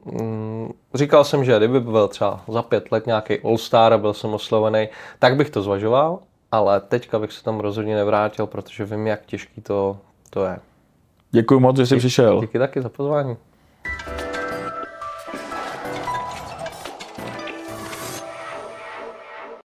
Mm, 0.05 0.73
říkal 0.95 1.25
jsem, 1.25 1.45
že 1.45 1.57
kdyby 1.57 1.81
byl 1.81 2.09
třeba 2.09 2.41
za 2.49 2.63
pět 2.63 2.93
let 2.93 3.07
nějaký 3.07 3.35
All-Star 3.35 3.93
a 3.93 3.99
byl 3.99 4.15
jsem 4.15 4.35
oslovený, 4.35 4.89
tak 5.19 5.37
bych 5.37 5.51
to 5.51 5.63
zvažoval, 5.63 6.19
ale 6.53 6.81
teďka 6.81 7.19
bych 7.19 7.33
se 7.33 7.45
tam 7.45 7.61
rozhodně 7.61 7.97
nevrátil, 7.97 8.47
protože 8.47 8.85
vím, 8.85 9.07
jak 9.07 9.27
těžký 9.27 9.61
to, 9.61 9.97
to 10.31 10.45
je. 10.45 10.59
Děkuji 11.31 11.61
moc, 11.61 11.77
že 11.77 11.87
jsi 11.87 11.97
přišel. 11.97 12.41
Díky 12.41 12.59
taky 12.59 12.83
za 12.83 12.89
pozvání. 12.89 13.37